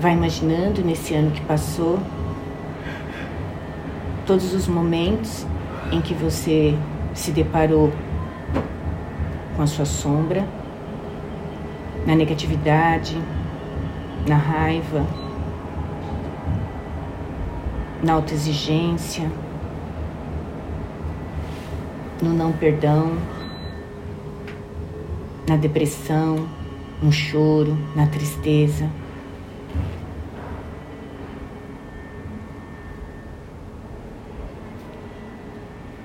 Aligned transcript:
Vai 0.00 0.12
imaginando 0.12 0.80
nesse 0.84 1.12
ano 1.14 1.32
que 1.32 1.40
passou 1.40 1.98
todos 4.24 4.54
os 4.54 4.68
momentos 4.68 5.44
em 5.90 6.00
que 6.00 6.14
você 6.14 6.76
se 7.14 7.32
deparou 7.32 7.92
com 9.56 9.62
a 9.62 9.66
sua 9.66 9.84
sombra, 9.84 10.46
na 12.06 12.14
negatividade, 12.14 13.16
na 14.24 14.36
raiva, 14.36 15.04
na 18.00 18.12
autoexigência, 18.12 19.28
no 22.22 22.32
não 22.32 22.52
perdão, 22.52 23.18
na 25.48 25.56
depressão, 25.56 26.46
no 27.02 27.10
choro, 27.10 27.76
na 27.96 28.06
tristeza. 28.06 28.88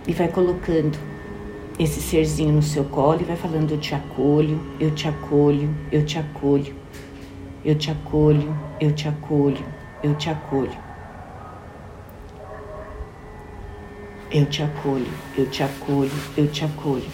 E 0.07 0.13
vai 0.13 0.27
colocando 0.27 0.98
esse 1.80 2.02
serzinho 2.02 2.53
no 2.53 2.62
seu 2.62 2.84
colo 2.84 3.21
e 3.21 3.23
vai 3.23 3.35
falando: 3.35 3.71
Eu 3.71 3.77
te 3.77 3.95
acolho, 3.95 4.59
eu 4.79 4.91
te 4.91 5.07
acolho, 5.07 5.73
eu 5.91 6.05
te 6.05 6.17
acolho, 6.20 6.76
eu 7.63 7.76
te 7.76 7.89
acolho, 7.89 8.55
eu 8.79 8.91
te 8.91 9.07
acolho, 9.07 9.66
eu 10.03 10.16
te 10.16 10.29
acolho. 10.29 10.93
Eu 14.29 14.48
te 14.48 14.63
acolho, 14.63 15.13
eu 15.38 15.48
te 15.48 15.62
acolho, 15.62 16.12
eu 16.35 16.48
te 16.48 16.65
acolho. 16.65 17.05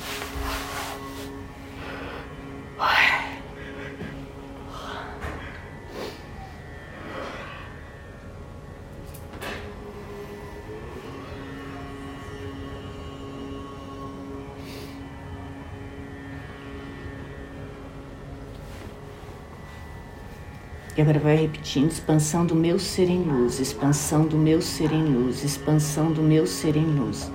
E 20.99 21.01
agora 21.01 21.17
vai 21.17 21.37
repetindo: 21.37 21.89
expansão 21.89 22.45
do 22.45 22.53
meu 22.53 22.77
ser 22.77 23.09
em 23.09 23.23
luz, 23.23 23.61
expansão 23.61 24.27
do 24.27 24.37
meu 24.37 24.61
ser 24.61 24.91
em 24.91 25.05
luz, 25.05 25.45
expansão 25.45 26.11
do 26.11 26.21
meu 26.21 26.45
ser 26.45 26.75
em 26.75 26.83
luz, 26.83 27.31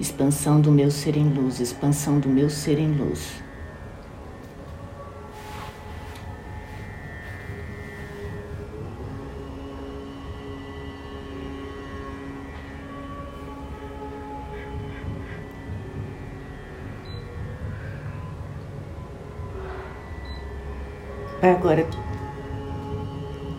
expansão 0.00 0.60
do 0.60 0.72
meu 0.72 0.90
ser 0.90 1.16
em 1.16 1.28
luz, 1.32 1.60
expansão 1.60 2.18
do 2.18 2.28
meu 2.28 2.50
ser 2.50 2.80
em 2.80 2.90
luz. 2.90 3.40
Agora 21.40 21.86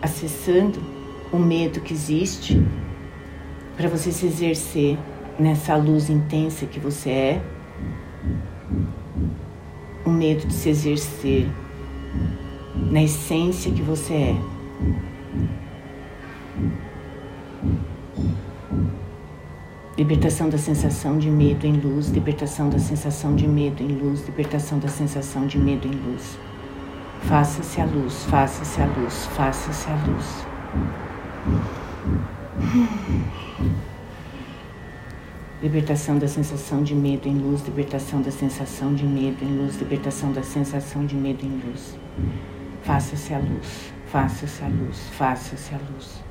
acessando 0.00 0.80
o 1.32 1.38
medo 1.38 1.80
que 1.80 1.92
existe 1.92 2.62
para 3.76 3.88
você 3.88 4.10
se 4.10 4.26
exercer 4.26 4.98
nessa 5.38 5.76
luz 5.76 6.10
intensa 6.10 6.66
que 6.66 6.80
você 6.80 7.10
é, 7.10 7.42
o 10.04 10.10
medo 10.10 10.46
de 10.46 10.52
se 10.52 10.70
exercer 10.70 11.48
na 12.90 13.02
essência 13.02 13.70
que 13.72 13.82
você 13.82 14.14
é. 14.14 14.36
Libertação 19.96 20.48
da 20.48 20.58
sensação 20.58 21.18
de 21.18 21.28
medo 21.28 21.66
em 21.66 21.72
luz, 21.72 22.08
libertação 22.08 22.70
da 22.70 22.78
sensação 22.78 23.34
de 23.34 23.46
medo 23.46 23.82
em 23.82 23.88
luz, 23.88 24.24
libertação 24.26 24.78
da 24.78 24.88
sensação 24.88 25.46
de 25.46 25.58
medo 25.58 25.86
em 25.86 25.90
luz. 25.90 26.38
Faça-se 27.22 27.80
a 27.80 27.84
luz, 27.84 28.24
faça-se 28.24 28.80
a 28.80 28.86
luz, 28.86 29.26
faça-se 29.36 29.90
a 29.90 29.94
luz. 30.06 30.46
Libertação 35.62 36.18
da 36.18 36.28
sensação 36.28 36.82
de 36.82 36.94
medo 36.94 37.28
em 37.28 37.36
luz, 37.36 37.62
libertação 37.64 38.22
da 38.22 38.30
sensação 38.30 38.94
de 38.94 39.04
medo 39.04 39.44
em 39.44 39.58
luz, 39.58 39.76
libertação 39.76 40.32
da 40.32 40.42
sensação 40.42 41.04
de 41.04 41.16
medo 41.16 41.44
em 41.44 41.60
luz. 41.66 41.98
Faça-se 42.82 43.34
a 43.34 43.38
luz, 43.38 43.92
faça-se 44.06 44.64
a 44.64 44.68
luz, 44.68 44.98
faça-se 45.10 45.74
a 45.74 45.78
luz. 45.92 46.22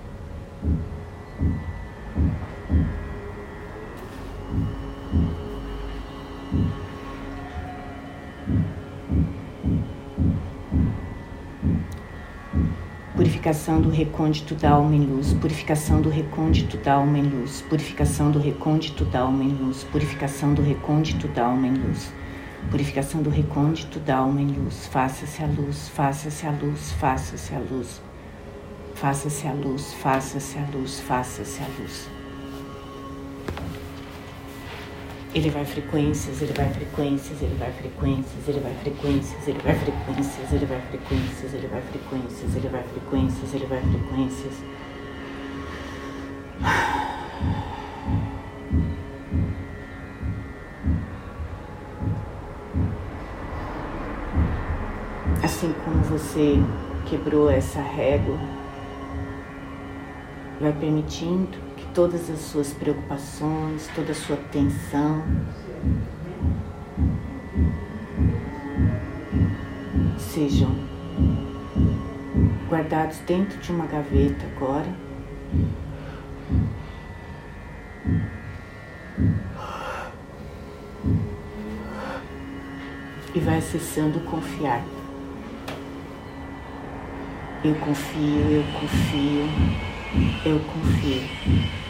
Purificação 13.48 13.80
do 13.80 13.90
recôndito 13.90 14.56
da 14.56 14.72
alma 14.72 14.94
em 14.94 15.06
luz, 15.06 15.34
purificação 15.34 16.02
do 16.02 16.10
recôndito 16.10 16.76
da 16.76 16.96
alma 16.96 17.18
em 17.18 17.30
luz, 17.30 17.62
purificação 17.62 18.30
do 18.30 18.40
recôndito 18.40 19.06
da 19.06 19.22
alma 19.22 19.42
em 19.42 19.54
luz, 19.54 19.86
purificação 19.86 20.54
do 20.54 20.62
recôndito 20.62 21.30
da 21.30 21.46
alma 21.46 21.66
em 21.66 21.74
luz, 21.74 22.12
purificação 22.70 23.24
do 23.24 23.30
recôndito 23.30 24.02
da 24.02 24.18
alma 24.18 24.42
em 24.42 24.48
luz. 24.48 24.88
Faça-se 24.88 25.42
a 25.42 25.48
luz, 25.48 25.88
faça-se 25.88 26.46
a 26.46 26.52
luz, 26.52 26.92
faça-se 27.00 27.56
a 27.56 27.60
luz, 27.60 28.02
faça-se 28.96 29.48
a 29.48 29.54
luz, 29.54 29.94
faça-se 29.94 30.58
a 30.58 30.66
luz, 30.78 31.00
faça-se 31.00 31.64
a 31.64 31.68
luz. 31.80 32.17
Ele 35.38 35.52
vai 35.52 35.64
frequências, 35.64 36.42
ele 36.42 36.52
vai 36.52 36.68
frequências, 36.74 37.40
ele 37.44 37.54
vai 37.60 37.72
frequências, 37.72 38.48
ele 38.48 38.60
vai 38.60 38.74
frequências, 38.74 39.48
ele 39.48 39.60
vai 39.60 39.76
frequências, 39.76 40.52
ele 40.52 40.66
vai 40.66 40.82
frequências, 40.82 41.54
ele 41.54 41.68
vai 41.68 41.82
frequências, 41.84 42.56
ele 42.56 42.68
vai 42.70 42.84
frequências, 42.84 43.54
ele 43.54 43.66
vai 43.68 43.82
frequências. 43.82 44.54
Assim 55.44 55.72
como 55.86 56.02
você 56.06 56.56
quebrou 57.08 57.52
essa 57.52 57.80
régua, 57.80 58.40
vai 60.60 60.74
permitindo 60.74 61.67
todas 61.98 62.30
as 62.30 62.38
suas 62.42 62.72
preocupações, 62.74 63.90
toda 63.96 64.12
a 64.12 64.14
sua 64.14 64.38
tensão. 64.52 65.24
Sejam 70.20 70.70
guardados 72.70 73.18
dentro 73.26 73.58
de 73.58 73.72
uma 73.72 73.88
gaveta 73.88 74.46
agora. 74.56 74.86
E 83.34 83.40
vai 83.40 83.58
acessando 83.58 84.20
confiar. 84.20 84.84
Eu 87.64 87.74
confio, 87.74 88.52
eu 88.52 88.64
confio, 88.80 89.50
eu 90.46 90.60
confio. 90.60 91.87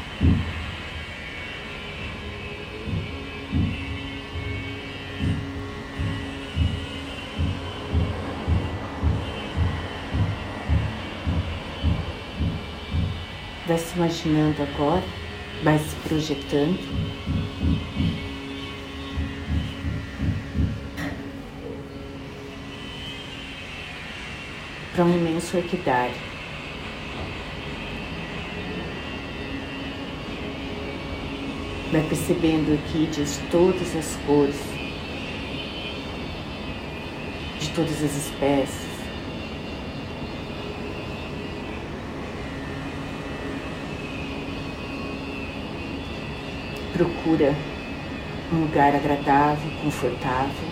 Vai 13.67 13.78
se 13.78 13.96
imaginando 13.96 14.64
agora, 14.64 15.03
vai 15.61 15.78
se 15.78 15.96
projetando. 16.08 16.79
Para 24.96 25.03
um 25.03 25.14
imenso 25.16 25.58
orquidário. 25.58 26.27
Vai 31.91 32.01
percebendo 32.03 32.72
orquídeas 32.72 33.39
de 33.39 33.47
todas 33.49 33.95
as 33.95 34.17
cores, 34.25 34.61
de 37.59 37.69
todas 37.69 38.03
as 38.03 38.16
espécies. 38.16 38.87
procura 46.97 47.53
um 48.51 48.61
lugar 48.61 48.95
agradável, 48.95 49.72
confortável. 49.83 50.67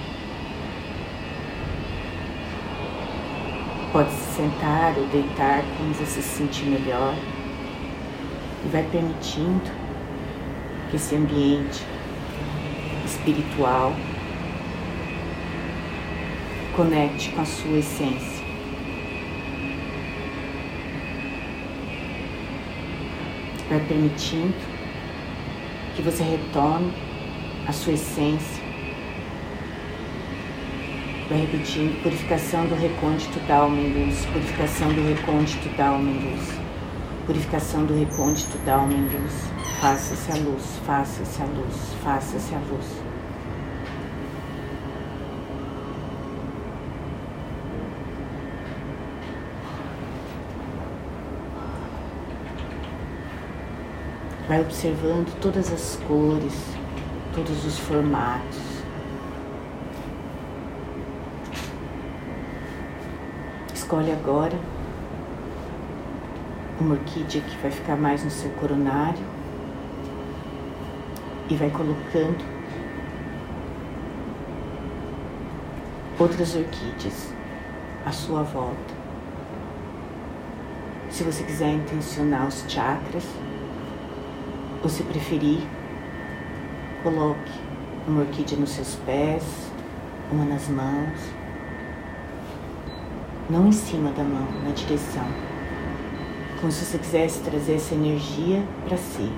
Pode 3.91 4.11
sentar 4.11 4.97
ou 4.97 5.05
deitar 5.07 5.63
como 5.77 5.93
você 5.93 6.21
se 6.21 6.37
sentir 6.37 6.65
melhor 6.65 7.13
e 8.65 8.69
vai 8.69 8.83
permitindo 8.83 9.84
esse 10.95 11.15
ambiente 11.15 11.83
espiritual 13.05 13.93
conecte 16.73 17.29
com 17.31 17.41
a 17.41 17.45
sua 17.45 17.77
essência. 17.77 18.45
Vai 23.69 23.79
permitindo 23.81 24.53
que 25.95 26.01
você 26.01 26.23
retorne 26.23 26.93
à 27.67 27.73
sua 27.73 27.93
essência. 27.93 28.63
Vai 31.27 31.39
repetindo 31.39 32.01
purificação 32.03 32.67
do 32.67 32.75
recôndito 32.75 33.39
da 33.47 33.57
alma 33.57 33.81
em 33.81 34.05
luz, 34.05 34.25
purificação 34.27 34.93
do 34.93 35.01
recôndito 35.01 35.69
da 35.69 35.87
alma 35.87 36.09
em 36.09 36.31
luz, 36.31 36.59
purificação 37.25 37.85
do 37.85 37.97
recôndito 37.97 38.57
da 38.59 38.75
alma 38.75 38.93
em 38.93 39.07
luz. 39.07 39.54
Faça-se 39.79 40.31
a 40.31 40.35
luz, 40.35 40.79
faça-se 40.85 41.41
a 41.41 41.45
luz, 41.45 41.93
faça-se 42.03 42.55
a 42.55 42.59
luz. 42.59 42.85
Vai 54.47 54.61
observando 54.61 55.39
todas 55.39 55.71
as 55.71 55.99
cores, 56.07 56.53
todos 57.33 57.65
os 57.65 57.77
formatos. 57.79 58.59
Escolhe 63.73 64.11
agora 64.11 64.57
uma 66.79 66.95
orquídea 66.95 67.41
que 67.41 67.57
vai 67.57 67.71
ficar 67.71 67.95
mais 67.95 68.23
no 68.23 68.31
seu 68.31 68.49
coronário 68.51 69.34
e 71.49 71.55
vai 71.55 71.69
colocando 71.69 72.43
outras 76.19 76.55
orquídeas 76.55 77.33
à 78.05 78.11
sua 78.11 78.43
volta. 78.43 78.93
Se 81.09 81.23
você 81.23 81.43
quiser 81.43 81.71
intencionar 81.73 82.47
os 82.47 82.65
chakras, 82.67 83.25
ou 84.83 84.89
se 84.89 85.01
preferir, 85.03 85.61
coloque 87.01 87.51
uma 88.07 88.21
orquídea 88.21 88.57
nos 88.57 88.69
seus 88.69 88.95
pés, 89.05 89.71
uma 90.31 90.45
nas 90.45 90.67
mãos, 90.67 91.19
não 93.49 93.67
em 93.67 93.71
cima 93.71 94.11
da 94.11 94.23
mão, 94.23 94.47
na 94.63 94.71
direção, 94.71 95.25
como 96.59 96.71
se 96.71 96.85
você 96.85 96.97
quisesse 96.97 97.41
trazer 97.41 97.75
essa 97.75 97.95
energia 97.95 98.63
para 98.87 98.97
si. 98.97 99.31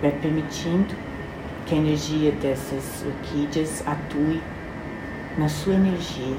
vai 0.00 0.12
permitindo 0.48 0.94
que 1.66 1.74
a 1.74 1.78
energia 1.78 2.32
dessas 2.32 3.04
orquídeas 3.04 3.86
atue 3.86 4.40
na 5.36 5.48
sua 5.48 5.74
energia. 5.74 6.36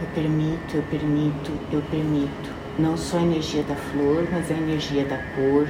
Eu 0.00 0.08
permito, 0.14 0.76
eu 0.76 0.82
permito, 0.90 1.52
eu 1.70 1.82
permito 1.90 2.50
não 2.78 2.96
só 2.96 3.18
a 3.18 3.22
energia 3.22 3.62
da 3.62 3.76
flor, 3.76 4.26
mas 4.32 4.50
a 4.50 4.54
energia 4.54 5.04
da 5.04 5.18
cor, 5.18 5.68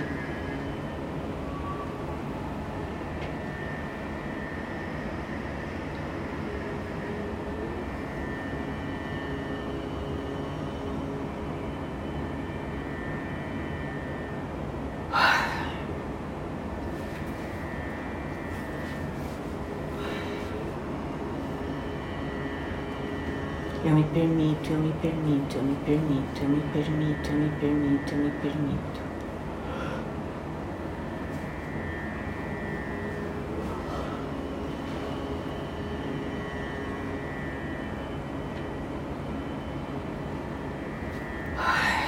me 23.95 24.03
permito, 24.03 24.73
eu 24.73 24.79
me 24.81 24.93
permito, 24.95 25.57
eu 25.57 25.63
me 25.63 25.77
permito, 25.85 26.43
eu 26.43 26.49
me 26.49 26.61
permito, 26.73 27.31
eu 27.31 27.39
me 27.39 27.51
permito, 27.61 28.13
eu 28.13 28.19
me 28.19 28.31
permito. 28.43 29.15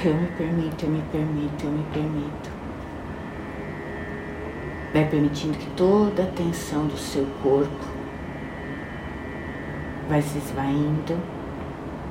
Eu 0.04 0.14
me 0.14 0.26
permito, 0.28 0.84
eu 0.84 0.90
me 0.90 1.02
permito, 1.12 1.64
eu 1.64 1.70
me 1.70 1.84
permito. 1.92 2.50
Vai 4.92 5.04
permitindo 5.08 5.56
que 5.56 5.70
toda 5.70 6.24
a 6.24 6.26
tensão 6.26 6.86
do 6.86 6.96
seu 6.96 7.26
corpo 7.42 7.86
vai 10.08 10.22
se 10.22 10.38
esvaindo 10.38 11.35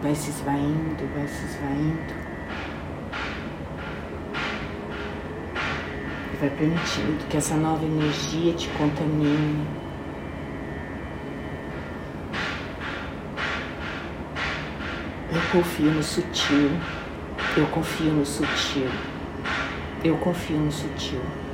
vai 0.06 0.14
se 0.14 0.30
esvaindo, 0.30 1.10
vai 1.16 1.28
se 1.28 1.46
esvaindo. 1.46 2.14
E 6.32 6.38
vai 6.38 6.50
permitindo 6.52 7.26
que 7.28 7.38
essa 7.38 7.56
nova 7.56 7.84
energia 7.84 8.54
te 8.54 8.70
contamine. 8.78 9.66
Eu 15.34 15.42
confio 15.52 15.92
no 15.92 16.04
sutil, 16.04 16.70
eu 17.58 17.66
confio 17.68 18.12
no 18.12 18.26
sutil, 18.26 18.88
eu 20.04 20.16
confio 20.18 20.60
no 20.60 20.72
sutil. 20.72 21.45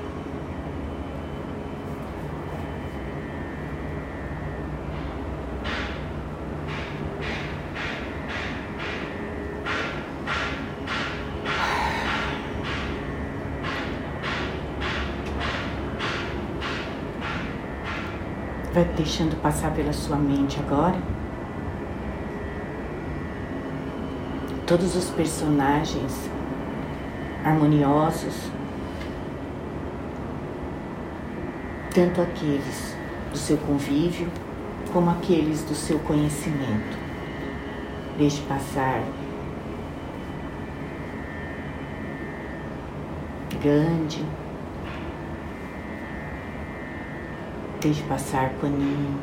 Vai 18.74 18.86
deixando 18.86 19.40
passar 19.42 19.74
pela 19.74 19.92
sua 19.92 20.16
mente 20.16 20.60
agora. 20.60 20.98
Todos 24.66 24.96
os 24.96 25.10
personagens 25.10 26.30
harmoniosos, 27.44 28.50
tanto 31.94 32.22
aqueles 32.22 32.96
do 33.32 33.38
seu 33.38 33.58
convívio 33.58 34.30
como 34.94 35.10
aqueles 35.10 35.64
do 35.64 35.76
seu 35.76 36.00
conhecimento. 36.00 36.98
Deixe 38.18 38.42
passar 38.44 39.02
Gandhi, 43.62 44.26
Deixe 47.82 48.04
passar 48.04 48.52
paninho. 48.62 49.20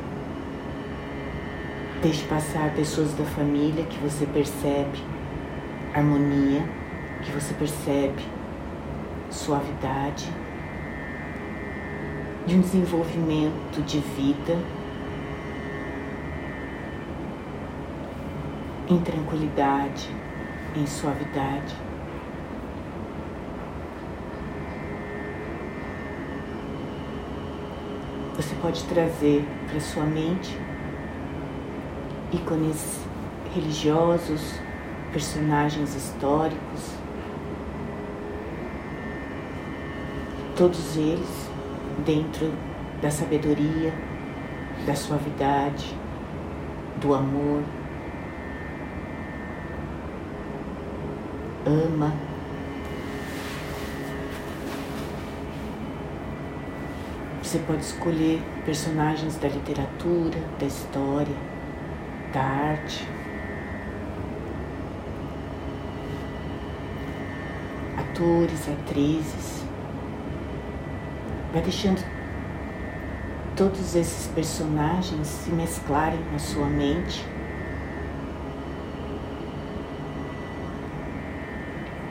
Deixe 2.02 2.26
passar 2.26 2.74
pessoas 2.74 3.14
da 3.14 3.24
família 3.24 3.84
que 3.84 3.96
você 3.98 4.26
percebe 4.26 4.98
harmonia, 5.94 6.64
que 7.22 7.30
você 7.30 7.54
percebe 7.54 8.20
suavidade, 9.30 10.28
de 12.48 12.56
um 12.56 12.60
desenvolvimento 12.60 13.80
de 13.86 14.00
vida 14.00 14.58
em 18.88 19.00
tranquilidade, 19.00 20.10
em 20.74 20.84
suavidade. 20.84 21.87
Você 28.38 28.54
pode 28.62 28.84
trazer 28.84 29.44
para 29.68 29.80
sua 29.80 30.04
mente 30.04 30.56
ícones 32.32 33.00
religiosos, 33.52 34.60
personagens 35.12 35.92
históricos, 35.96 36.94
todos 40.56 40.96
eles 40.96 41.50
dentro 42.06 42.52
da 43.02 43.10
sabedoria, 43.10 43.92
da 44.86 44.94
suavidade, 44.94 45.98
do 47.00 47.14
amor. 47.14 47.64
Ama. 51.66 52.37
Você 57.48 57.60
pode 57.60 57.80
escolher 57.80 58.42
personagens 58.66 59.36
da 59.36 59.48
literatura, 59.48 60.38
da 60.60 60.66
história, 60.66 61.34
da 62.30 62.42
arte. 62.42 63.08
Atores, 67.96 68.68
atrizes. 68.68 69.64
Vai 71.50 71.62
deixando 71.62 72.04
todos 73.56 73.96
esses 73.96 74.26
personagens 74.26 75.26
se 75.26 75.50
mesclarem 75.50 76.20
na 76.30 76.38
sua 76.38 76.66
mente. 76.66 77.24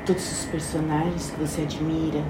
Todos 0.03 0.31
os 0.31 0.45
personagens 0.45 1.29
que 1.29 1.39
você 1.39 1.61
admira. 1.61 2.23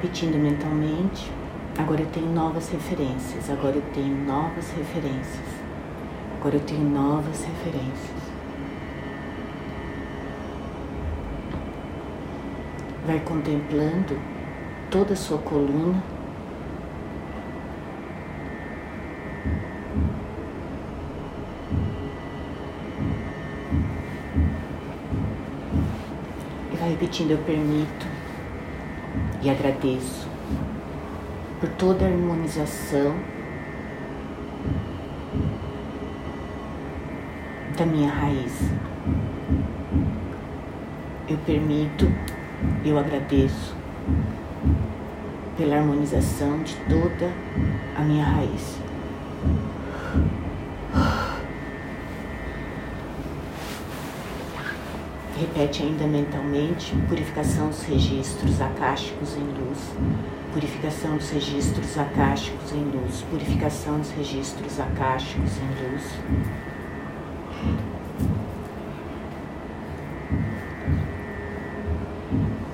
Repetindo 0.00 0.38
mentalmente. 0.38 1.30
Agora 1.78 2.00
eu 2.00 2.06
tenho 2.06 2.32
novas 2.32 2.70
referências, 2.70 3.50
agora 3.50 3.76
eu 3.76 3.82
tenho 3.92 4.16
novas 4.24 4.70
referências. 4.70 5.60
Agora 6.38 6.56
eu 6.56 6.60
tenho 6.60 6.88
novas 6.88 7.44
referências. 7.44 8.20
Vai 13.06 13.20
contemplando 13.20 14.18
toda 14.90 15.12
a 15.12 15.16
sua 15.16 15.38
coluna. 15.38 16.02
E 26.72 26.76
vai 26.76 26.90
repetindo: 26.90 27.32
Eu 27.32 27.38
permito 27.38 28.19
e 29.42 29.48
agradeço 29.48 30.28
por 31.60 31.68
toda 31.70 32.04
a 32.04 32.08
harmonização 32.08 33.14
da 37.76 37.86
minha 37.86 38.10
raiz. 38.10 38.52
Eu 41.28 41.38
permito, 41.46 42.06
eu 42.84 42.98
agradeço 42.98 43.74
pela 45.56 45.76
harmonização 45.76 46.62
de 46.62 46.74
toda 46.88 47.30
a 47.96 48.02
minha 48.02 48.24
raiz. 48.24 48.78
Repete 55.40 55.82
ainda 55.82 56.06
mentalmente: 56.06 56.94
purificação 57.08 57.68
dos 57.68 57.80
registros 57.84 58.60
acásticos 58.60 59.38
em 59.38 59.40
luz, 59.40 59.78
purificação 60.52 61.16
dos 61.16 61.30
registros 61.30 61.96
acásticos 61.96 62.72
em 62.72 62.84
luz, 62.84 63.22
purificação 63.30 63.98
dos 63.98 64.10
registros 64.10 64.78
acásticos 64.78 65.52
em 65.56 65.92
luz. 65.92 66.02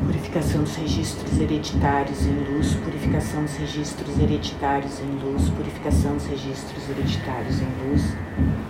Purificação 0.05 0.63
dos 0.65 0.75
registros 0.75 1.41
hereditários 1.41 2.27
em 2.27 2.35
luz, 2.53 2.75
purificação 2.75 3.43
dos 3.45 3.57
registros 3.57 4.19
hereditários 4.19 5.01
em 5.01 5.25
luz, 5.25 5.49
purificação 5.51 6.15
dos 6.17 6.27
registros 6.27 6.91
hereditários 6.91 7.61
em 7.61 7.89
luz. 7.89 8.66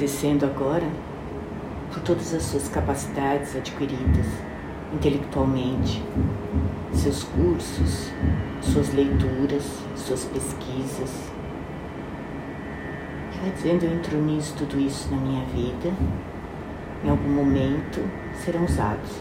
Agradecendo 0.00 0.46
agora 0.46 0.88
por 1.92 2.00
todas 2.00 2.32
as 2.32 2.42
suas 2.44 2.70
capacidades 2.70 3.54
adquiridas 3.54 4.24
intelectualmente, 4.94 6.02
seus 6.94 7.22
cursos, 7.24 8.10
suas 8.62 8.94
leituras, 8.94 9.62
suas 9.94 10.24
pesquisas. 10.24 11.30
E 13.34 13.40
vai 13.40 13.50
dizendo: 13.50 13.84
Eu 13.84 13.92
entronizo 13.92 14.54
tudo 14.54 14.80
isso 14.80 15.10
na 15.10 15.18
minha 15.18 15.44
vida, 15.44 15.92
em 17.04 17.10
algum 17.10 17.28
momento 17.28 18.00
serão 18.42 18.64
usados. 18.64 19.20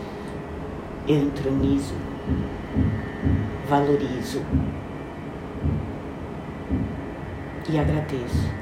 Eu 1.06 1.24
entronizo, 1.24 1.94
valorizo 3.68 4.42
e 7.70 7.78
agradeço. 7.78 8.60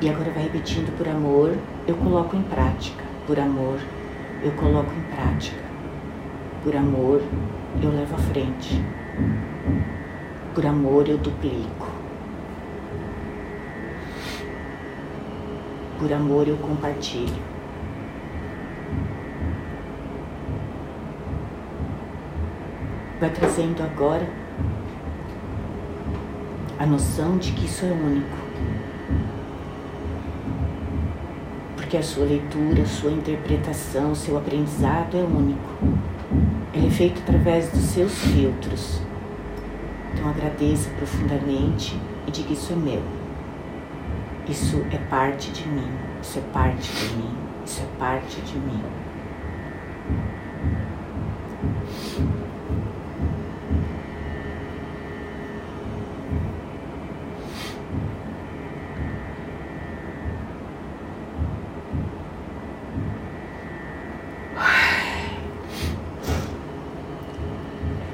E 0.00 0.10
agora 0.10 0.30
vai 0.32 0.42
repetindo 0.42 0.94
por 0.98 1.08
amor, 1.08 1.56
eu 1.86 1.94
coloco 1.96 2.36
em 2.36 2.42
prática. 2.42 3.02
Por 3.26 3.38
amor, 3.40 3.78
eu 4.42 4.52
coloco 4.52 4.92
em 4.92 5.14
prática. 5.14 5.64
Por 6.62 6.76
amor, 6.76 7.22
eu 7.82 7.90
levo 7.90 8.14
à 8.14 8.18
frente. 8.18 8.84
Por 10.54 10.66
amor, 10.66 11.08
eu 11.08 11.16
duplico. 11.16 11.88
Por 15.98 16.12
amor, 16.12 16.46
eu 16.48 16.56
compartilho. 16.58 17.42
Vai 23.18 23.30
trazendo 23.30 23.82
agora 23.82 24.43
a 26.78 26.86
noção 26.86 27.38
de 27.38 27.52
que 27.52 27.66
isso 27.66 27.84
é 27.84 27.90
único 27.90 28.44
porque 31.94 31.98
a 31.98 32.02
sua 32.02 32.24
leitura, 32.24 32.82
a 32.82 32.86
sua 32.86 33.12
interpretação, 33.12 34.10
o 34.10 34.16
seu 34.16 34.36
aprendizado 34.36 35.16
é 35.16 35.22
único. 35.22 35.60
Ele 36.72 36.88
é 36.88 36.90
feito 36.90 37.20
através 37.22 37.70
dos 37.70 37.82
seus 37.82 38.12
filtros. 38.18 39.00
Então 40.12 40.28
agradeça 40.28 40.90
profundamente 40.96 41.96
e 42.26 42.32
diga 42.32 42.52
isso 42.52 42.72
é 42.72 42.76
meu. 42.76 43.02
Isso 44.48 44.84
é 44.90 44.98
parte 45.08 45.52
de 45.52 45.68
mim. 45.68 45.88
Isso 46.20 46.40
é 46.40 46.42
parte 46.52 46.90
de 46.90 47.14
mim. 47.14 47.36
Isso 47.64 47.82
é 47.82 47.98
parte 47.98 48.40
de 48.40 48.58
mim. 48.58 48.82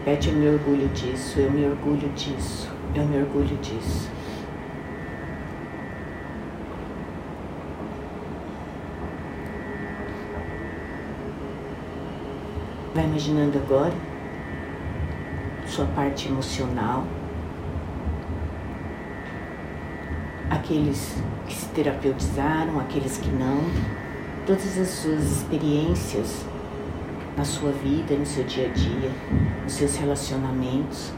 Repete, 0.04 0.30
eu 0.30 0.34
me 0.34 0.48
orgulho 0.48 0.88
disso, 0.88 1.38
eu 1.38 1.50
me 1.50 1.66
orgulho 1.66 2.08
disso, 2.14 2.70
eu 2.94 3.04
me 3.04 3.18
orgulho 3.18 3.54
disso. 3.58 4.08
Vai 12.94 13.04
imaginando 13.04 13.58
agora? 13.58 13.92
Sua 15.66 15.84
parte 15.84 16.28
emocional, 16.28 17.04
aqueles 20.48 21.22
que 21.46 21.54
se 21.54 21.66
terapeutizaram, 21.68 22.80
aqueles 22.80 23.18
que 23.18 23.28
não, 23.28 23.60
todas 24.46 24.78
as 24.78 24.88
suas 24.88 25.24
experiências 25.24 26.46
na 27.36 27.44
sua 27.44 27.70
vida, 27.72 28.14
no 28.14 28.26
seu 28.26 28.44
dia 28.44 28.66
a 28.66 28.72
dia, 28.72 29.10
nos 29.62 29.72
seus 29.72 29.96
relacionamentos. 29.96 31.12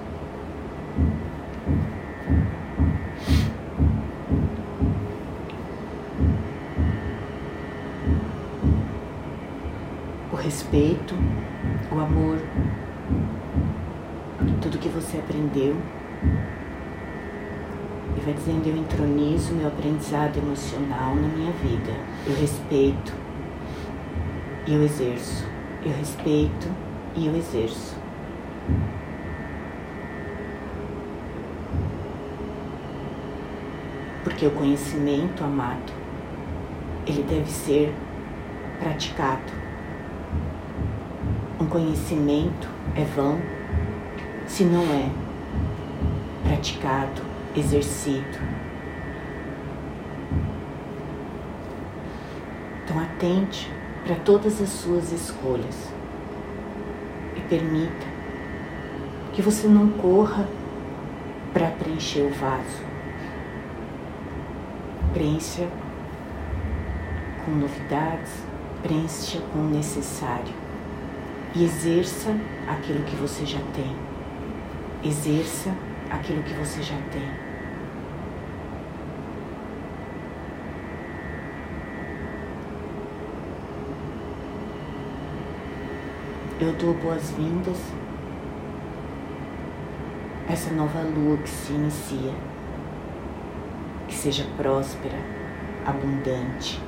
O 10.32 10.36
respeito, 10.36 11.14
o 11.90 11.98
amor, 11.98 12.38
tudo 14.60 14.78
que 14.78 14.88
você 14.88 15.18
aprendeu 15.18 15.76
e 18.16 18.20
vai 18.20 18.34
dizendo: 18.34 18.66
Eu 18.66 18.76
entronizo 18.76 19.54
meu 19.54 19.68
aprendizado 19.68 20.38
emocional 20.38 21.14
na 21.14 21.28
minha 21.28 21.52
vida. 21.52 21.92
Eu 22.26 22.34
respeito 22.34 23.12
e 24.66 24.74
eu 24.74 24.82
exerço. 24.82 25.51
Eu 25.84 25.92
respeito 25.92 26.70
e 27.16 27.26
eu 27.26 27.36
exerço. 27.36 27.96
Porque 34.22 34.46
o 34.46 34.50
conhecimento, 34.52 35.42
amado, 35.42 35.92
ele 37.04 37.24
deve 37.24 37.50
ser 37.50 37.92
praticado. 38.78 39.52
Um 41.60 41.66
conhecimento 41.66 42.68
é 42.94 43.04
vão 43.04 43.40
se 44.46 44.64
não 44.64 44.84
é 44.84 45.10
praticado, 46.44 47.22
exercido. 47.56 48.38
Então 52.84 53.00
atente 53.00 53.81
para 54.04 54.16
todas 54.16 54.60
as 54.60 54.68
suas 54.68 55.12
escolhas 55.12 55.88
e 57.36 57.40
permita 57.42 58.06
que 59.32 59.40
você 59.40 59.68
não 59.68 59.88
corra 59.90 60.48
para 61.52 61.68
preencher 61.68 62.22
o 62.22 62.30
vaso. 62.30 62.82
Preencha 65.12 65.68
com 67.44 67.52
novidades, 67.52 68.32
preencha 68.82 69.40
com 69.52 69.60
o 69.60 69.70
necessário 69.70 70.54
e 71.54 71.64
exerça 71.64 72.34
aquilo 72.68 73.04
que 73.04 73.16
você 73.16 73.44
já 73.44 73.60
tem. 73.74 73.94
Exerça 75.04 75.70
aquilo 76.10 76.42
que 76.42 76.54
você 76.54 76.82
já 76.82 76.96
tem. 77.12 77.51
Eu 86.62 86.72
dou 86.74 86.94
boas-vindas 86.94 87.76
a 90.48 90.52
essa 90.52 90.72
nova 90.72 91.00
lua 91.00 91.36
que 91.38 91.50
se 91.50 91.72
inicia. 91.72 92.32
Que 94.06 94.14
seja 94.14 94.46
próspera, 94.56 95.18
abundante 95.84 96.80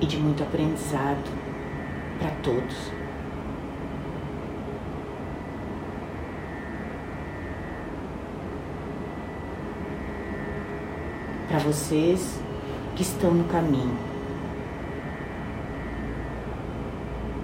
e 0.00 0.06
de 0.06 0.16
muito 0.18 0.44
aprendizado 0.44 1.28
para 2.20 2.30
todos. 2.44 2.92
Para 11.48 11.58
vocês 11.58 12.40
que 12.94 13.02
estão 13.02 13.34
no 13.34 13.48
caminho, 13.48 14.07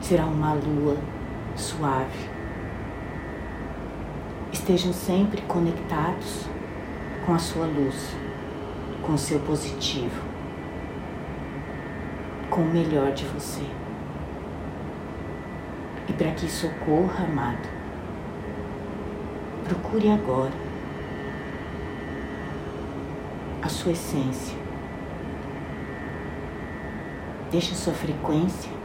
será 0.05 0.27
uma 0.27 0.53
lua 0.53 0.99
suave. 1.57 2.29
Estejam 4.53 4.93
sempre 4.93 5.41
conectados 5.43 6.45
com 7.25 7.33
a 7.33 7.39
sua 7.39 7.65
luz, 7.65 8.15
com 9.01 9.15
o 9.15 9.19
seu 9.19 9.41
positivo, 9.41 10.21
com 12.51 12.61
o 12.61 12.71
melhor 12.71 13.13
de 13.13 13.25
você. 13.25 13.65
E 16.07 16.13
para 16.13 16.33
que 16.33 16.45
isso 16.45 16.67
ocorra, 16.67 17.25
amado, 17.25 17.67
procure 19.67 20.11
agora 20.11 20.53
a 23.63 23.69
sua 23.71 23.93
essência. 23.93 24.59
Deixe 27.51 27.73
a 27.73 27.77
sua 27.77 27.95
frequência 27.95 28.84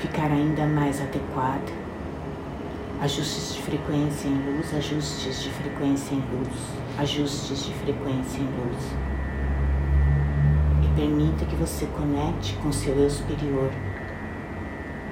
ficar 0.00 0.32
ainda 0.32 0.66
mais 0.66 1.00
adequada. 1.00 1.90
Ajustes 3.02 3.54
de 3.54 3.62
frequência 3.62 4.28
em 4.28 4.34
luz, 4.34 4.74
ajustes 4.74 5.42
de 5.42 5.50
frequência 5.50 6.14
em 6.14 6.20
luz, 6.20 6.54
ajustes 6.98 7.66
de 7.66 7.74
frequência 7.74 8.40
em 8.40 8.44
luz. 8.44 8.82
E 10.84 10.96
permita 10.96 11.44
que 11.44 11.54
você 11.54 11.86
conecte 11.86 12.56
com 12.62 12.72
seu 12.72 12.94
eu 12.94 13.10
superior, 13.10 13.70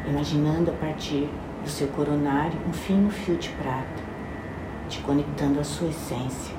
imaginando 0.07 0.70
a 0.70 0.74
partir 0.74 1.29
do 1.62 1.68
seu 1.68 1.88
coronário 1.88 2.59
um 2.66 2.72
fino 2.72 3.11
fio 3.11 3.37
de 3.37 3.51
prata, 3.51 4.03
te 4.88 5.01
conectando 5.01 5.61
à 5.61 5.64
sua 5.64 5.88
essência. 5.88 6.55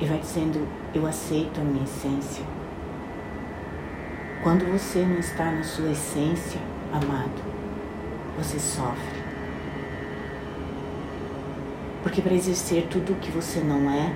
E 0.00 0.04
vai 0.06 0.18
dizendo: 0.18 0.66
Eu 0.94 1.06
aceito 1.06 1.60
a 1.60 1.64
minha 1.64 1.84
essência. 1.84 2.57
Quando 4.48 4.64
você 4.64 5.00
não 5.04 5.18
está 5.18 5.44
na 5.50 5.62
sua 5.62 5.90
essência, 5.90 6.58
amado, 6.90 7.44
você 8.38 8.58
sofre. 8.58 9.22
Porque 12.02 12.22
para 12.22 12.32
exercer 12.32 12.86
tudo 12.86 13.12
o 13.12 13.16
que 13.16 13.30
você 13.30 13.60
não 13.60 13.90
é, 13.90 14.10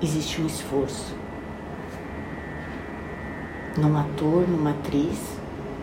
existe 0.00 0.40
um 0.40 0.46
esforço. 0.46 1.14
Num 3.76 3.94
ator, 3.98 4.48
numa 4.48 4.70
atriz, 4.70 5.36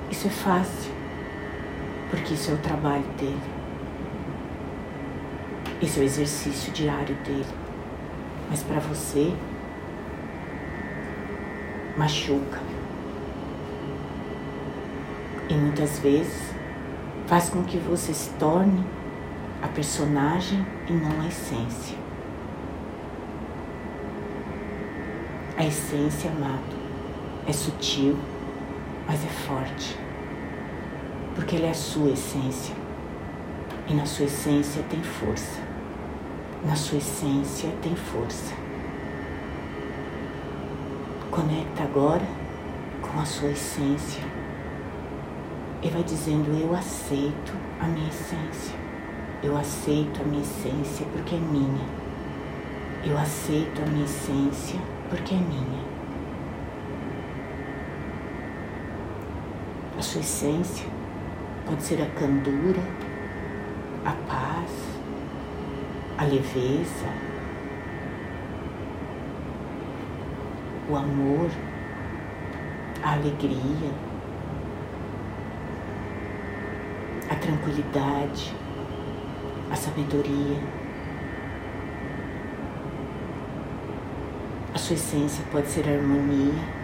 isso 0.10 0.26
é 0.26 0.32
fácil, 0.32 0.92
porque 2.10 2.34
isso 2.34 2.50
é 2.50 2.56
o 2.56 2.58
trabalho 2.58 3.06
dele. 3.20 3.52
Esse 5.80 6.00
é 6.00 6.02
o 6.02 6.06
exercício 6.06 6.74
diário 6.74 7.16
dele. 7.18 7.46
Mas 8.50 8.64
para 8.64 8.80
você, 8.80 9.32
machuca. 11.98 12.60
E 15.50 15.54
muitas 15.54 16.00
vezes 16.00 16.52
faz 17.26 17.50
com 17.50 17.64
que 17.64 17.78
você 17.78 18.14
se 18.14 18.30
torne 18.32 18.86
a 19.62 19.68
personagem 19.68 20.66
e 20.88 20.94
não 20.94 21.22
a 21.22 21.28
essência. 21.28 21.98
A 25.58 25.66
essência, 25.66 26.30
amado, 26.30 26.76
é 27.48 27.52
sutil, 27.52 28.16
mas 29.08 29.24
é 29.24 29.30
forte. 29.48 29.98
Porque 31.34 31.56
ela 31.56 31.68
é 31.68 31.72
a 31.72 31.74
sua 31.74 32.12
essência. 32.12 32.76
E 33.88 33.94
na 33.94 34.06
sua 34.06 34.26
essência 34.26 34.84
tem 34.90 35.02
força. 35.02 35.60
Na 36.64 36.76
sua 36.76 36.98
essência 36.98 37.70
tem 37.82 37.96
força. 37.96 38.67
Conecta 41.38 41.84
agora 41.84 42.26
com 43.00 43.20
a 43.20 43.24
sua 43.24 43.52
essência 43.52 44.24
e 45.84 45.88
vai 45.88 46.02
dizendo: 46.02 46.50
Eu 46.60 46.74
aceito 46.76 47.54
a 47.80 47.86
minha 47.86 48.10
essência. 48.10 48.76
Eu 49.44 49.56
aceito 49.56 50.20
a 50.20 50.26
minha 50.26 50.42
essência 50.42 51.06
porque 51.14 51.36
é 51.36 51.38
minha. 51.38 51.86
Eu 53.06 53.16
aceito 53.20 53.84
a 53.84 53.86
minha 53.86 54.06
essência 54.06 54.80
porque 55.12 55.36
é 55.36 55.38
minha. 55.38 55.84
A 59.96 60.02
sua 60.02 60.22
essência 60.22 60.88
pode 61.68 61.84
ser 61.84 62.02
a 62.02 62.08
candura, 62.20 62.82
a 64.04 64.12
paz, 64.28 64.72
a 66.18 66.24
leveza, 66.24 67.27
o 70.90 70.96
amor, 70.96 71.50
a 73.04 73.14
alegria, 73.14 73.92
a 77.30 77.36
tranquilidade, 77.36 78.56
a 79.70 79.76
sabedoria. 79.76 80.62
A 84.74 84.78
sua 84.78 84.96
essência 84.96 85.44
pode 85.52 85.68
ser 85.68 85.90
harmonia. 85.90 86.78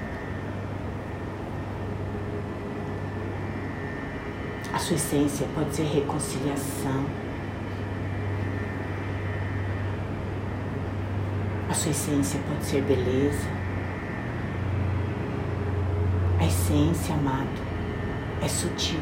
A 4.73 4.79
sua 4.79 4.95
essência 4.95 5.47
pode 5.55 5.73
ser 5.73 5.83
reconciliação. 5.83 7.05
A 11.69 11.73
sua 11.73 11.91
essência 11.91 12.39
pode 12.49 12.65
ser 12.65 12.81
beleza. 12.81 13.47
A 16.39 16.45
essência, 16.63 17.15
amado, 17.15 17.61
é 18.41 18.47
sutil. 18.47 18.99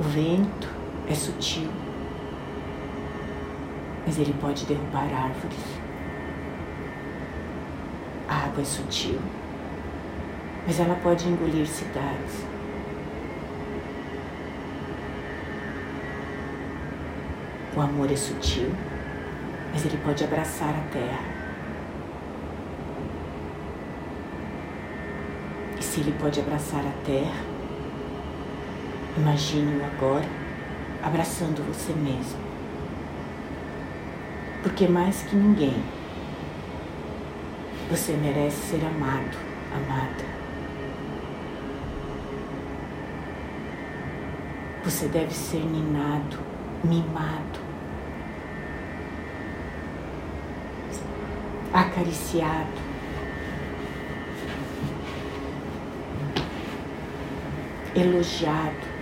O 0.00 0.02
vento 0.02 0.68
é 1.08 1.14
sutil, 1.14 1.70
mas 4.04 4.18
ele 4.18 4.34
pode 4.40 4.66
derrubar 4.66 5.04
árvores. 5.04 5.80
A 8.28 8.46
água 8.46 8.62
é 8.62 8.64
sutil, 8.64 9.20
mas 10.66 10.80
ela 10.80 10.96
pode 10.96 11.28
engolir 11.28 11.68
cidades. 11.68 12.51
O 17.74 17.80
amor 17.80 18.10
é 18.10 18.16
sutil, 18.16 18.70
mas 19.72 19.84
ele 19.84 19.98
pode 20.04 20.22
abraçar 20.24 20.70
a 20.70 20.92
terra. 20.92 21.32
E 25.78 25.82
se 25.82 26.00
ele 26.00 26.14
pode 26.20 26.40
abraçar 26.40 26.80
a 26.80 27.04
terra, 27.04 27.52
Imagine-o 29.14 29.84
agora 29.84 30.26
abraçando 31.02 31.62
você 31.66 31.92
mesmo. 31.92 32.40
Porque 34.62 34.88
mais 34.88 35.22
que 35.22 35.36
ninguém, 35.36 35.84
você 37.90 38.12
merece 38.12 38.56
ser 38.56 38.86
amado, 38.86 39.36
amada. 39.74 40.24
Você 44.84 45.08
deve 45.08 45.34
ser 45.34 45.62
ninado, 45.62 46.38
mimado, 46.84 47.60
acariciado, 51.72 52.82
elogiado. 57.94 58.92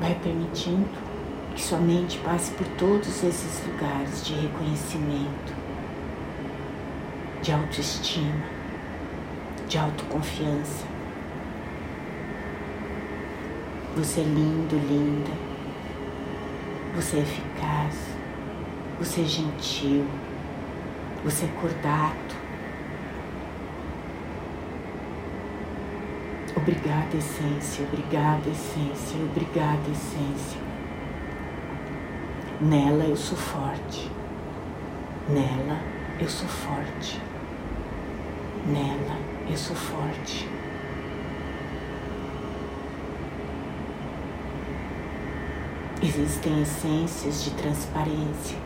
Vai 0.00 0.14
permitindo 0.22 0.88
que 1.54 1.62
sua 1.62 1.78
mente 1.78 2.18
passe 2.18 2.52
por 2.52 2.66
todos 2.76 3.22
esses 3.22 3.66
lugares 3.66 4.24
de 4.26 4.34
reconhecimento, 4.34 5.54
de 7.42 7.52
autoestima, 7.52 8.44
de 9.68 9.78
autoconfiança. 9.78 10.93
Você 13.96 14.22
é 14.22 14.24
lindo, 14.24 14.74
linda. 14.74 15.30
Você 16.96 17.18
é 17.18 17.20
eficaz. 17.20 17.94
Você 18.98 19.20
é 19.20 19.24
gentil. 19.24 20.04
Você 21.24 21.44
é 21.44 21.48
cordato. 21.60 22.44
Obrigada, 26.56 27.16
essência, 27.16 27.84
obrigada, 27.84 28.48
essência, 28.48 29.16
obrigada, 29.30 29.90
essência. 29.90 30.60
Nela 32.60 33.04
eu 33.04 33.16
sou 33.16 33.36
forte. 33.36 34.10
Nela 35.28 35.78
eu 36.18 36.28
sou 36.28 36.48
forte. 36.48 37.20
Nela 38.66 39.18
eu 39.48 39.56
sou 39.56 39.76
forte. 39.76 40.53
Existem 46.04 46.60
essências 46.60 47.44
de 47.44 47.50
transparência, 47.52 48.58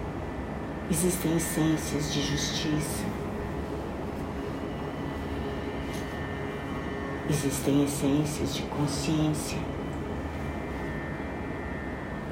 existem 0.90 1.36
essências 1.36 2.12
de 2.12 2.20
justiça, 2.20 3.04
Existem 7.30 7.84
essências 7.84 8.54
de 8.54 8.62
consciência. 8.62 9.58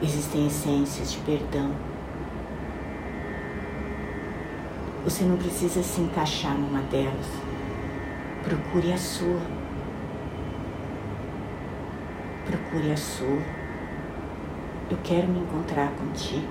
Existem 0.03 0.47
essências 0.47 1.13
de 1.13 1.19
perdão. 1.19 1.71
Você 5.05 5.23
não 5.25 5.37
precisa 5.37 5.83
se 5.83 6.01
encaixar 6.01 6.55
numa 6.55 6.81
delas. 6.81 7.27
Procure 8.43 8.93
a 8.95 8.99
sua. 8.99 9.41
Procure 12.47 12.91
a 12.91 12.97
sua. 12.97 13.56
Eu 14.91 14.99
quero 15.03 15.29
me 15.29 15.41
encontrar 15.41 15.91
contigo. 15.93 16.47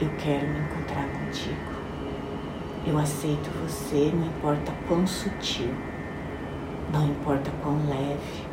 Eu 0.00 0.10
quero 0.18 0.46
me 0.46 0.58
encontrar 0.60 1.08
contigo. 1.08 1.76
Eu 2.86 2.98
aceito 2.98 3.50
você, 3.64 4.12
não 4.14 4.26
importa 4.26 4.72
quão 4.88 5.06
sutil. 5.06 5.74
Não 6.92 7.06
importa 7.08 7.50
quão 7.62 7.88
leve, 7.88 8.46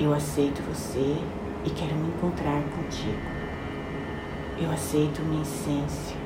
eu 0.00 0.12
aceito 0.12 0.62
você 0.62 1.16
e 1.64 1.70
quero 1.70 1.94
me 1.94 2.08
encontrar 2.08 2.62
contigo. 2.74 3.20
Eu 4.60 4.70
aceito 4.70 5.22
minha 5.22 5.42
essência. 5.42 6.16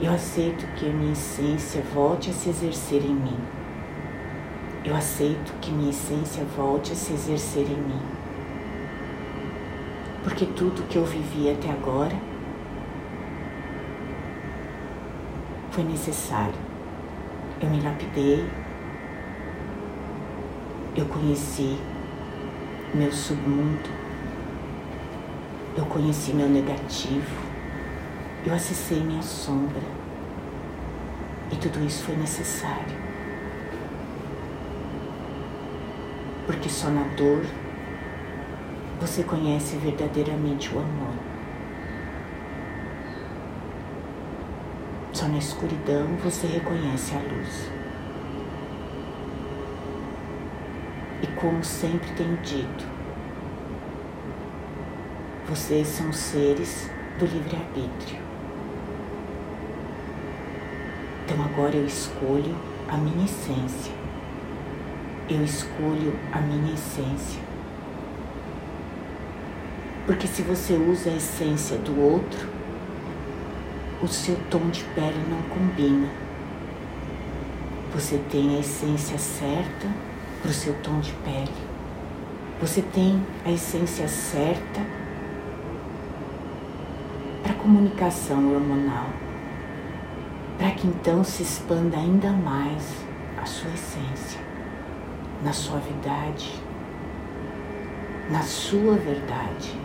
Eu 0.00 0.12
aceito 0.12 0.66
que 0.74 0.88
a 0.88 0.92
minha 0.92 1.12
essência 1.12 1.82
volte 1.94 2.30
a 2.30 2.32
se 2.32 2.48
exercer 2.48 3.04
em 3.04 3.14
mim. 3.14 3.38
Eu 4.84 4.96
aceito 4.96 5.52
que 5.60 5.70
minha 5.70 5.90
essência 5.90 6.44
volte 6.56 6.92
a 6.92 6.94
se 6.94 7.12
exercer 7.12 7.66
em 7.70 7.76
mim. 7.76 8.00
Porque 10.22 10.46
tudo 10.46 10.86
que 10.88 10.96
eu 10.96 11.04
vivi 11.04 11.50
até 11.50 11.68
agora 11.70 12.14
foi 15.72 15.82
necessário. 15.84 16.54
Eu 17.60 17.68
me 17.68 17.80
lapidei, 17.80 18.48
eu 20.94 21.06
conheci 21.06 21.78
meu 22.94 23.10
submundo, 23.10 23.88
eu 25.76 25.86
conheci 25.86 26.32
meu 26.32 26.48
negativo, 26.48 27.40
eu 28.46 28.54
acessei 28.54 29.00
minha 29.00 29.22
sombra. 29.22 29.82
E 31.50 31.56
tudo 31.56 31.84
isso 31.84 32.04
foi 32.04 32.16
necessário. 32.16 33.02
Porque 36.46 36.68
só 36.68 36.88
na 36.88 37.02
dor 37.16 37.44
você 39.02 39.24
conhece 39.24 39.74
verdadeiramente 39.78 40.72
o 40.72 40.78
amor. 40.78 41.14
Só 45.12 45.26
na 45.26 45.38
escuridão 45.38 46.06
você 46.22 46.46
reconhece 46.46 47.12
a 47.16 47.18
luz. 47.18 47.68
E 51.20 51.26
como 51.38 51.64
sempre 51.64 52.12
tenho 52.12 52.36
dito, 52.42 52.86
vocês 55.48 55.88
são 55.88 56.12
seres 56.12 56.88
do 57.18 57.26
livre-arbítrio. 57.26 58.22
Então 61.24 61.44
agora 61.44 61.74
eu 61.74 61.86
escolho 61.86 62.54
a 62.88 62.96
minha 62.96 63.24
essência. 63.24 63.92
Eu 65.28 65.42
escolho 65.42 66.16
a 66.32 66.40
minha 66.40 66.74
essência. 66.74 67.51
Porque 70.06 70.26
se 70.26 70.42
você 70.42 70.74
usa 70.74 71.10
a 71.10 71.16
essência 71.16 71.78
do 71.78 72.00
outro, 72.00 72.48
o 74.02 74.08
seu 74.08 74.36
tom 74.50 74.68
de 74.70 74.82
pele 74.94 75.24
não 75.30 75.40
combina. 75.42 76.08
Você 77.94 78.18
tem 78.30 78.56
a 78.56 78.60
essência 78.60 79.16
certa 79.16 79.86
para 80.40 80.50
o 80.50 80.54
seu 80.54 80.74
tom 80.82 80.98
de 80.98 81.12
pele. 81.24 81.52
Você 82.60 82.82
tem 82.82 83.24
a 83.44 83.50
essência 83.50 84.08
certa 84.08 84.80
para 87.42 87.52
a 87.52 87.56
comunicação 87.56 88.54
hormonal, 88.54 89.06
para 90.58 90.72
que 90.72 90.86
então 90.86 91.22
se 91.22 91.44
expanda 91.44 91.96
ainda 91.96 92.30
mais 92.32 92.82
a 93.40 93.46
sua 93.46 93.70
essência, 93.70 94.40
na 95.44 95.52
suavidade, 95.52 96.60
na 98.30 98.42
sua 98.42 98.94
verdade, 98.94 99.76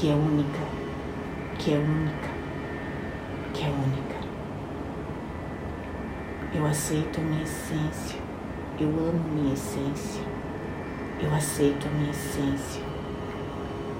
que 0.00 0.08
é 0.08 0.14
única, 0.14 0.60
que 1.58 1.74
é 1.74 1.76
única 1.76 2.30
que 3.52 3.64
é 3.64 3.68
única. 3.68 4.16
Eu 6.54 6.66
aceito 6.66 7.20
a 7.20 7.22
minha 7.22 7.42
essência, 7.42 8.18
eu 8.78 8.88
amo 8.88 9.22
minha 9.34 9.52
essência, 9.52 10.22
eu 11.20 11.34
aceito 11.34 11.86
a 11.86 11.90
minha 11.90 12.10
essência, 12.12 12.82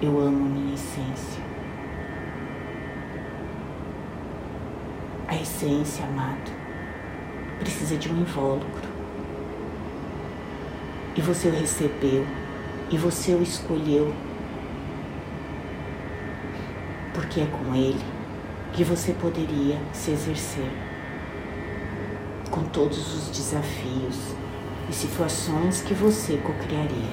eu 0.00 0.18
amo 0.18 0.44
minha 0.46 0.72
essência. 0.72 1.44
A 5.28 5.36
essência, 5.36 6.06
amado, 6.06 6.50
precisa 7.58 7.98
de 7.98 8.10
um 8.10 8.22
invólucro. 8.22 8.88
e 11.14 11.20
você 11.20 11.48
o 11.48 11.52
recebeu 11.52 12.24
e 12.90 12.96
você 12.96 13.34
o 13.34 13.42
escolheu, 13.42 14.14
porque 17.20 17.40
é 17.40 17.46
com 17.46 17.74
ele 17.74 18.00
que 18.72 18.82
você 18.82 19.12
poderia 19.12 19.78
se 19.92 20.10
exercer 20.10 20.70
com 22.50 22.62
todos 22.64 23.14
os 23.14 23.28
desafios 23.28 24.16
e 24.88 24.92
situações 24.92 25.82
que 25.82 25.92
você 25.92 26.38
cocriaria. 26.38 27.12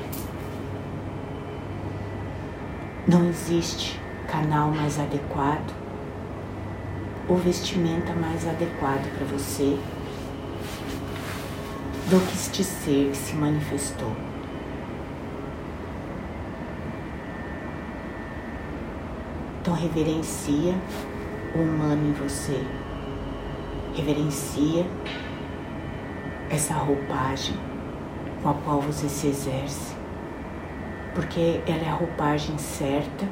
Não 3.06 3.28
existe 3.28 4.00
canal 4.30 4.72
mais 4.72 4.98
adequado 4.98 5.76
ou 7.28 7.36
vestimenta 7.36 8.14
mais 8.14 8.48
adequado 8.48 9.14
para 9.18 9.26
você 9.26 9.78
do 12.10 12.26
que 12.28 12.34
este 12.34 12.64
ser 12.64 13.10
que 13.12 13.18
se 13.18 13.36
manifestou. 13.36 14.27
Então 19.68 19.76
reverencia 19.76 20.74
o 21.54 21.60
humano 21.60 22.08
em 22.08 22.14
você. 22.14 22.66
Reverencia 23.94 24.86
essa 26.50 26.74
roupagem 26.74 27.54
com 28.42 28.48
a 28.48 28.54
qual 28.54 28.80
você 28.80 29.10
se 29.10 29.28
exerce, 29.28 29.94
porque 31.14 31.60
ela 31.68 31.84
é 31.84 31.90
a 31.90 31.96
roupagem 31.96 32.58
certa 32.58 33.28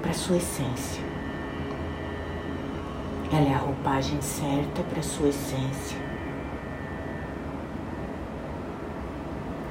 para 0.00 0.12
sua 0.12 0.36
essência. 0.36 1.02
Ela 3.32 3.48
é 3.48 3.54
a 3.54 3.58
roupagem 3.58 4.22
certa 4.22 4.80
para 4.84 5.02
sua 5.02 5.30
essência. 5.30 5.98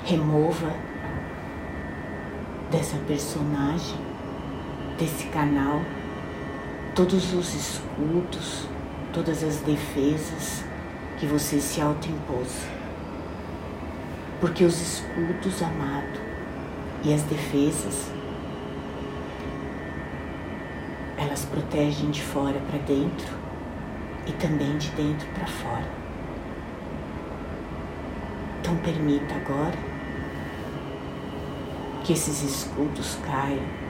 Remova 0.04 0.74
dessa 2.70 2.98
personagem, 3.08 4.15
desse 4.98 5.28
canal, 5.28 5.82
todos 6.94 7.34
os 7.34 7.54
escudos, 7.54 8.68
todas 9.14 9.44
as 9.44 9.58
defesas 9.58 10.64
que 11.20 11.26
você 11.26 11.60
se 11.60 11.82
autoimpôs. 11.82 12.66
Porque 14.40 14.64
os 14.64 14.80
escudos, 14.82 15.62
amado, 15.62 16.20
e 17.04 17.14
as 17.14 17.22
defesas, 17.24 18.10
elas 21.18 21.46
protegem 21.46 22.12
de 22.12 22.22
fora 22.22 22.60
para 22.60 22.80
dentro 22.80 23.36
e 24.26 24.32
também 24.34 24.78
de 24.78 24.90
dentro 24.92 25.28
para 25.34 25.48
fora. 25.48 26.06
Então 28.60 28.76
permita 28.78 29.36
agora 29.36 29.78
que 32.04 32.14
esses 32.14 32.44
escudos 32.44 33.18
caiam 33.26 33.85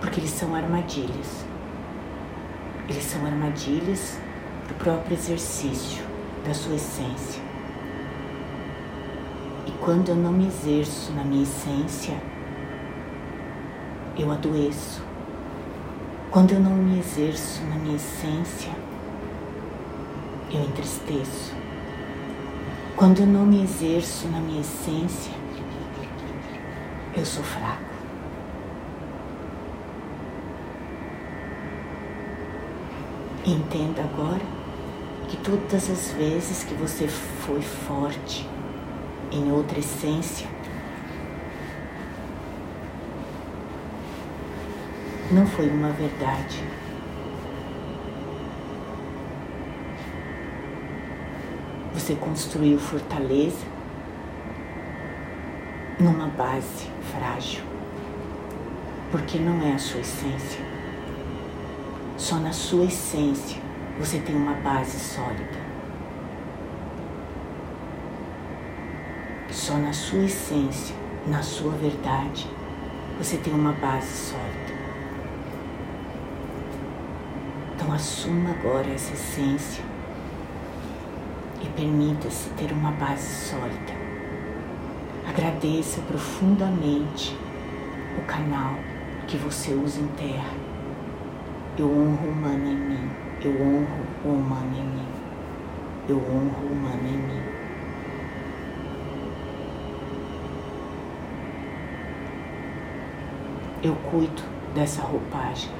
porque 0.00 0.20
eles 0.20 0.30
são 0.30 0.54
armadilhas. 0.54 1.44
Eles 2.88 3.04
são 3.04 3.24
armadilhas 3.24 4.18
para 4.64 4.72
o 4.72 4.78
próprio 4.78 5.16
exercício 5.16 6.02
da 6.44 6.54
sua 6.54 6.74
essência. 6.74 7.42
E 9.66 9.70
quando 9.72 10.08
eu 10.08 10.16
não 10.16 10.32
me 10.32 10.46
exerço 10.46 11.12
na 11.12 11.22
minha 11.22 11.42
essência, 11.42 12.16
eu 14.16 14.30
adoeço. 14.32 15.02
Quando 16.30 16.52
eu 16.52 16.60
não 16.60 16.74
me 16.74 16.98
exerço 16.98 17.62
na 17.64 17.76
minha 17.76 17.96
essência, 17.96 18.72
eu 20.50 20.60
entristeço. 20.62 21.54
Quando 22.96 23.20
eu 23.20 23.26
não 23.26 23.46
me 23.46 23.62
exerço 23.62 24.28
na 24.28 24.40
minha 24.40 24.60
essência, 24.60 25.32
eu 27.16 27.24
sou 27.24 27.42
fraco. 27.42 27.89
Entenda 33.50 34.02
agora 34.02 34.44
que 35.28 35.36
todas 35.38 35.90
as 35.90 36.12
vezes 36.12 36.62
que 36.62 36.72
você 36.74 37.08
foi 37.08 37.60
forte 37.60 38.48
em 39.32 39.50
outra 39.50 39.80
essência, 39.80 40.46
não 45.32 45.44
foi 45.48 45.68
uma 45.68 45.90
verdade. 45.90 46.62
Você 51.92 52.14
construiu 52.14 52.78
fortaleza 52.78 53.66
numa 55.98 56.28
base 56.28 56.88
frágil, 57.12 57.64
porque 59.10 59.38
não 59.40 59.60
é 59.60 59.72
a 59.72 59.78
sua 59.78 60.02
essência. 60.02 60.79
Só 62.20 62.36
na 62.36 62.52
sua 62.52 62.84
essência 62.84 63.58
você 63.98 64.18
tem 64.18 64.36
uma 64.36 64.52
base 64.52 65.00
sólida. 65.00 65.58
Só 69.50 69.78
na 69.78 69.90
sua 69.94 70.24
essência, 70.24 70.94
na 71.26 71.42
sua 71.42 71.72
verdade, 71.72 72.46
você 73.16 73.38
tem 73.38 73.54
uma 73.54 73.72
base 73.72 74.32
sólida. 74.32 74.74
Então 77.74 77.90
assuma 77.90 78.50
agora 78.50 78.90
essa 78.90 79.14
essência 79.14 79.82
e 81.62 81.68
permita-se 81.70 82.50
ter 82.50 82.70
uma 82.70 82.92
base 82.92 83.48
sólida. 83.48 83.94
Agradeça 85.26 86.02
profundamente 86.02 87.34
o 88.18 88.22
canal 88.26 88.74
que 89.26 89.38
você 89.38 89.72
usa 89.72 89.98
em 89.98 90.08
terra 90.08 90.59
eu 91.80 91.90
honro 91.90 92.28
o 92.28 92.30
humano 92.30 92.66
em 92.66 92.76
mim. 92.76 93.10
Eu 93.42 93.52
honro 93.52 94.04
o 94.22 94.28
humano 94.28 94.76
em 94.76 94.84
mim. 94.84 95.08
Eu 96.06 96.18
honro 96.18 96.68
o 96.68 96.72
humano 96.72 97.08
em 97.08 97.16
mim. 97.16 97.42
Eu 103.82 103.94
cuido 104.10 104.42
dessa 104.74 105.00
roupagem. 105.00 105.70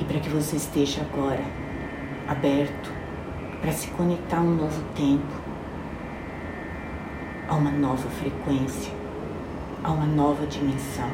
E 0.00 0.04
para 0.04 0.20
que 0.20 0.30
você 0.30 0.56
esteja 0.56 1.02
agora 1.02 1.44
aberto 2.26 2.90
para 3.60 3.72
se 3.72 3.88
conectar 3.88 4.38
a 4.38 4.40
um 4.40 4.56
novo 4.56 4.82
tempo, 4.94 5.41
a 7.52 7.54
uma 7.54 7.70
nova 7.70 8.08
frequência, 8.08 8.90
a 9.84 9.92
uma 9.92 10.06
nova 10.06 10.46
dimensão. 10.46 11.10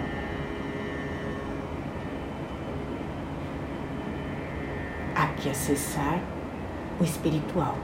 Há 5.16 5.26
que 5.36 5.50
acessar 5.50 6.20
o 7.00 7.02
espiritual. 7.02 7.76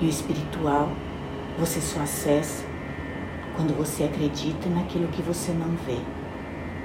E 0.00 0.04
o 0.04 0.10
espiritual 0.10 0.90
você 1.58 1.80
só 1.80 2.00
acessa 2.00 2.62
quando 3.56 3.74
você 3.74 4.04
acredita 4.04 4.68
naquilo 4.68 5.08
que 5.08 5.22
você 5.22 5.50
não 5.52 5.74
vê, 5.76 5.98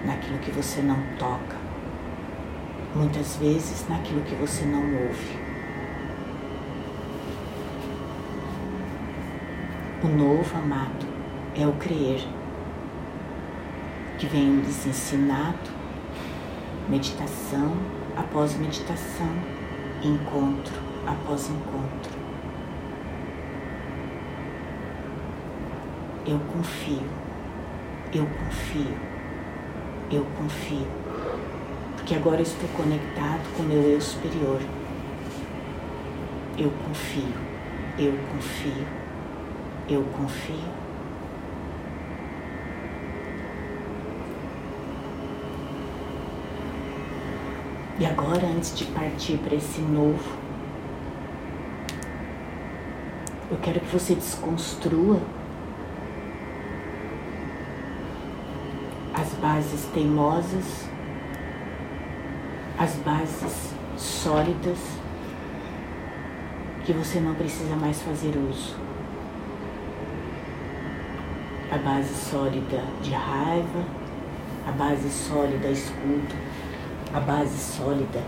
naquilo 0.06 0.40
que 0.40 0.52
você 0.52 0.82
não 0.82 1.04
toca, 1.20 1.58
muitas 2.96 3.36
vezes 3.36 3.86
naquilo 3.90 4.22
que 4.22 4.36
você 4.36 4.64
não 4.64 4.84
ouve. 5.06 5.51
O 10.04 10.08
novo 10.08 10.58
amado 10.58 11.06
é 11.56 11.68
o 11.68 11.74
crer, 11.74 12.28
que 14.18 14.26
vem 14.26 14.62
lhes 14.62 14.88
ensinado, 14.88 15.70
meditação 16.90 17.78
após 18.18 18.58
meditação, 18.58 19.30
encontro 20.02 20.74
após 21.06 21.52
encontro. 21.52 22.20
Eu 26.26 26.40
confio, 26.52 27.08
eu 28.12 28.26
confio, 28.26 28.98
eu 30.10 30.26
confio, 30.36 30.88
porque 31.96 32.16
agora 32.16 32.42
estou 32.42 32.68
conectado 32.70 33.56
com 33.56 33.62
meu 33.62 33.84
eu 33.84 34.02
superior. 34.02 34.62
Eu 36.58 36.72
confio, 36.88 37.36
eu 38.00 38.14
confio 38.32 39.01
eu 39.90 40.04
confio. 40.18 40.82
E 48.00 48.06
agora, 48.06 48.48
antes 48.48 48.76
de 48.76 48.86
partir 48.86 49.38
para 49.38 49.56
esse 49.56 49.80
novo, 49.80 50.38
eu 53.52 53.58
quero 53.58 53.80
que 53.80 53.88
você 53.88 54.16
desconstrua 54.16 55.20
as 59.14 59.30
bases 59.36 59.86
teimosas, 59.94 60.86
as 62.80 62.96
bases 62.96 63.74
sólidas 63.98 64.80
que 66.86 66.94
você 66.94 67.20
não 67.20 67.36
precisa 67.36 67.76
mais 67.76 68.02
fazer 68.02 68.36
uso. 68.36 68.76
A 71.72 71.78
base 71.78 72.14
sólida 72.30 72.84
de 73.02 73.12
raiva, 73.12 73.86
a 74.68 74.72
base 74.72 75.10
sólida 75.10 75.70
escudo, 75.70 76.36
a 77.14 77.20
base 77.22 77.58
sólida 77.58 78.22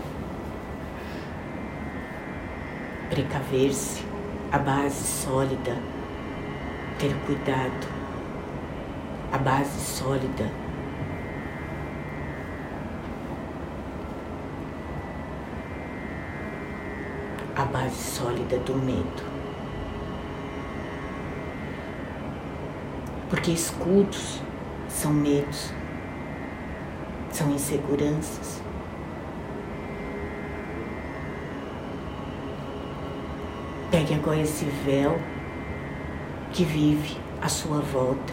precaver-se, 3.10 4.02
a 4.50 4.58
base 4.58 5.26
sólida 5.26 5.76
ter 6.98 7.14
cuidado, 7.26 7.86
a 9.30 9.38
base 9.38 9.78
sólida 9.78 10.50
a 17.56 17.64
base 17.66 18.16
sólida 18.16 18.58
do 18.58 18.74
medo. 18.74 19.33
Porque 23.28 23.50
escudos 23.50 24.40
são 24.88 25.12
medos, 25.12 25.72
são 27.30 27.50
inseguranças. 27.50 28.62
Pegue 33.90 34.14
agora 34.14 34.40
esse 34.40 34.64
véu 34.64 35.18
que 36.52 36.64
vive 36.64 37.16
à 37.40 37.48
sua 37.48 37.80
volta. 37.80 38.32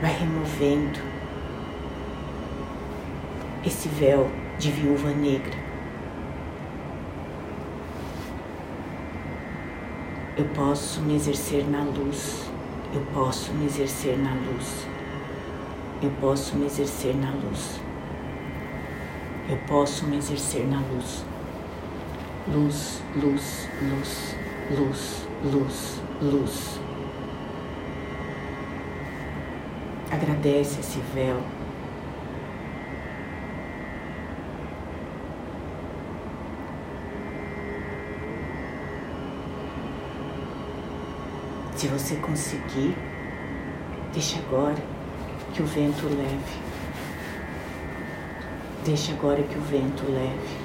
Vai 0.00 0.12
removendo 0.12 0.98
esse 3.64 3.88
véu 3.88 4.30
de 4.58 4.70
viúva 4.70 5.10
negra. 5.10 5.63
Eu 10.36 10.46
posso 10.46 11.00
me 11.00 11.14
exercer 11.14 11.64
na 11.70 11.84
luz, 11.84 12.50
eu 12.92 13.00
posso 13.14 13.52
me 13.52 13.66
exercer 13.66 14.18
na 14.18 14.34
luz, 14.34 14.84
eu 16.02 16.10
posso 16.20 16.56
me 16.56 16.66
exercer 16.66 17.14
na 17.14 17.30
luz, 17.30 17.80
eu 19.48 19.56
posso 19.68 20.04
me 20.06 20.16
exercer 20.16 20.66
na 20.66 20.80
luz. 20.80 21.24
Luz, 22.48 23.00
luz, 23.14 23.68
luz, 23.80 24.36
luz, 24.76 25.28
luz, 25.44 26.02
luz. 26.20 26.80
Agradece 30.10 30.80
esse 30.80 30.98
véu 31.14 31.40
Se 41.84 41.88
você 41.88 42.16
conseguir, 42.16 42.96
deixe 44.14 44.38
agora 44.38 44.82
que 45.52 45.60
o 45.62 45.66
vento 45.66 46.06
leve. 46.06 46.58
Deixe 48.86 49.12
agora 49.12 49.42
que 49.42 49.58
o 49.58 49.60
vento 49.60 50.02
leve. 50.10 50.56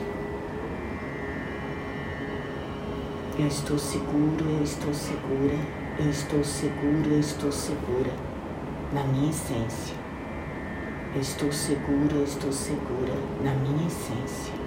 Eu 3.37 3.47
estou 3.47 3.77
seguro, 3.77 4.45
eu 4.49 4.63
estou 4.63 4.93
segura, 4.93 5.57
eu 5.99 6.09
estou 6.09 6.41
seguro, 6.41 7.09
eu 7.09 7.19
estou 7.19 7.51
segura 7.51 8.13
na 8.93 9.03
minha 9.03 9.29
essência. 9.29 9.97
Eu 11.13 11.19
estou 11.19 11.51
seguro, 11.51 12.15
eu 12.15 12.23
estou 12.23 12.53
segura 12.53 13.13
na 13.43 13.53
minha 13.55 13.87
essência. 13.87 14.59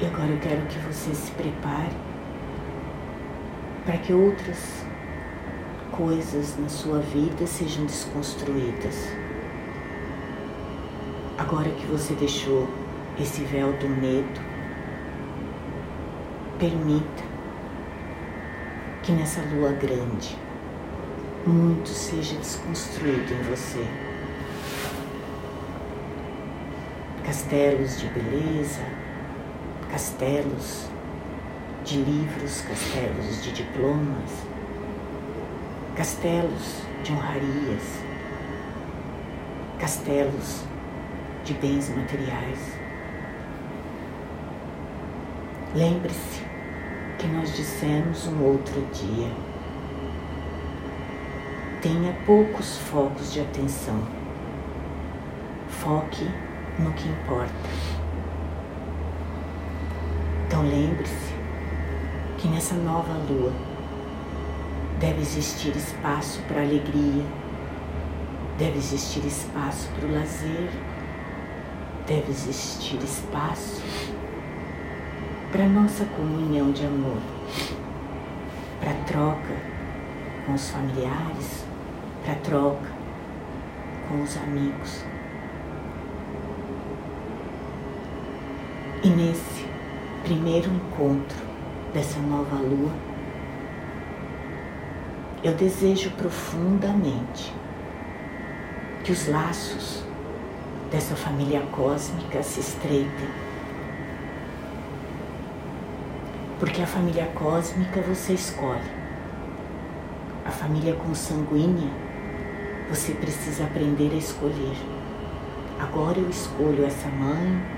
E 0.00 0.06
agora 0.06 0.27
eu 0.38 0.40
quero 0.40 0.66
que 0.66 0.78
você 0.78 1.12
se 1.12 1.32
prepare 1.32 1.96
para 3.84 3.98
que 3.98 4.12
outras 4.12 4.84
coisas 5.90 6.56
na 6.58 6.68
sua 6.68 7.00
vida 7.00 7.44
sejam 7.44 7.84
desconstruídas. 7.86 9.08
Agora 11.36 11.68
que 11.70 11.84
você 11.86 12.14
deixou 12.14 12.68
esse 13.18 13.42
véu 13.42 13.72
do 13.78 13.88
medo, 13.88 14.40
permita 16.60 17.24
que 19.02 19.10
nessa 19.10 19.40
lua 19.52 19.72
grande 19.72 20.38
muito 21.44 21.88
seja 21.88 22.36
desconstruído 22.36 23.32
em 23.32 23.42
você. 23.42 23.84
Castelos 27.24 28.00
de 28.00 28.06
beleza, 28.08 29.07
castelos 29.98 30.86
de 31.84 31.98
livros, 31.98 32.60
castelos 32.60 33.42
de 33.42 33.50
diplomas, 33.50 34.30
castelos 35.96 36.82
de 37.02 37.10
honrarias, 37.10 37.82
castelos 39.80 40.62
de 41.44 41.52
bens 41.54 41.88
materiais. 41.88 42.78
Lembre-se 45.74 46.44
que 47.18 47.26
nós 47.26 47.56
dissemos 47.56 48.28
um 48.28 48.44
outro 48.44 48.80
dia. 48.92 49.32
Tenha 51.82 52.12
poucos 52.24 52.78
focos 52.78 53.32
de 53.32 53.40
atenção. 53.40 54.00
Foque 55.68 56.30
no 56.78 56.92
que 56.92 57.08
importa. 57.08 57.97
Então 60.48 60.62
lembre-se 60.62 61.34
que 62.38 62.48
nessa 62.48 62.74
nova 62.74 63.12
lua 63.30 63.52
deve 64.98 65.20
existir 65.20 65.76
espaço 65.76 66.40
para 66.48 66.62
alegria, 66.62 67.22
deve 68.56 68.78
existir 68.78 69.26
espaço 69.26 69.90
para 69.90 70.08
o 70.08 70.14
lazer, 70.14 70.70
deve 72.06 72.30
existir 72.30 72.96
espaço 72.96 73.82
para 75.52 75.68
nossa 75.68 76.06
comunhão 76.06 76.72
de 76.72 76.86
amor, 76.86 77.20
para 78.80 78.94
troca 79.04 79.54
com 80.46 80.54
os 80.54 80.70
familiares, 80.70 81.66
para 82.24 82.34
troca 82.36 82.90
com 84.08 84.22
os 84.22 84.34
amigos. 84.38 85.04
E 89.04 89.10
nesse 89.10 89.57
primeiro 90.28 90.70
encontro 90.70 91.38
dessa 91.94 92.20
nova 92.20 92.56
lua, 92.56 92.92
eu 95.42 95.54
desejo 95.54 96.10
profundamente 96.10 97.54
que 99.02 99.10
os 99.10 99.26
laços 99.26 100.04
dessa 100.90 101.16
família 101.16 101.62
cósmica 101.72 102.42
se 102.42 102.60
estreitem. 102.60 103.28
Porque 106.60 106.82
a 106.82 106.86
família 106.86 107.24
cósmica 107.34 108.02
você 108.02 108.34
escolhe. 108.34 108.90
A 110.44 110.50
família 110.50 110.92
consanguínea 110.92 111.90
você 112.90 113.12
precisa 113.14 113.64
aprender 113.64 114.10
a 114.12 114.18
escolher. 114.18 114.76
Agora 115.80 116.18
eu 116.18 116.28
escolho 116.28 116.84
essa 116.84 117.08
mãe, 117.08 117.77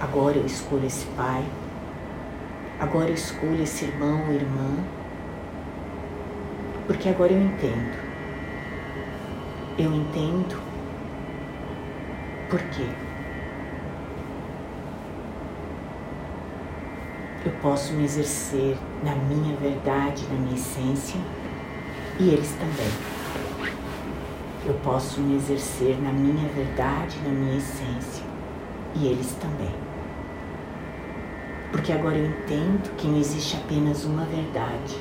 Agora 0.00 0.36
eu 0.36 0.46
escolho 0.46 0.86
esse 0.86 1.06
pai. 1.16 1.44
Agora 2.78 3.08
eu 3.08 3.14
escolho 3.14 3.62
esse 3.62 3.86
irmão 3.86 4.26
ou 4.26 4.32
irmã. 4.34 4.84
Porque 6.86 7.08
agora 7.08 7.32
eu 7.32 7.40
entendo. 7.40 8.06
Eu 9.78 9.92
entendo 9.92 10.60
por 12.50 12.60
quê. 12.60 12.86
Eu 17.44 17.52
posso 17.62 17.92
me 17.92 18.04
exercer 18.04 18.76
na 19.02 19.14
minha 19.14 19.56
verdade, 19.56 20.26
na 20.28 20.34
minha 20.34 20.56
essência, 20.56 21.20
e 22.18 22.30
eles 22.30 22.50
também. 22.52 23.72
Eu 24.66 24.74
posso 24.82 25.20
me 25.20 25.36
exercer 25.36 25.96
na 26.02 26.10
minha 26.10 26.48
verdade, 26.48 27.16
na 27.24 27.30
minha 27.30 27.56
essência, 27.56 28.25
e 28.96 29.06
eles 29.06 29.32
também 29.40 29.86
porque 31.76 31.92
agora 31.92 32.16
eu 32.16 32.26
entendo 32.26 32.96
que 32.96 33.06
não 33.06 33.18
existe 33.18 33.54
apenas 33.56 34.04
uma 34.04 34.24
verdade. 34.24 34.96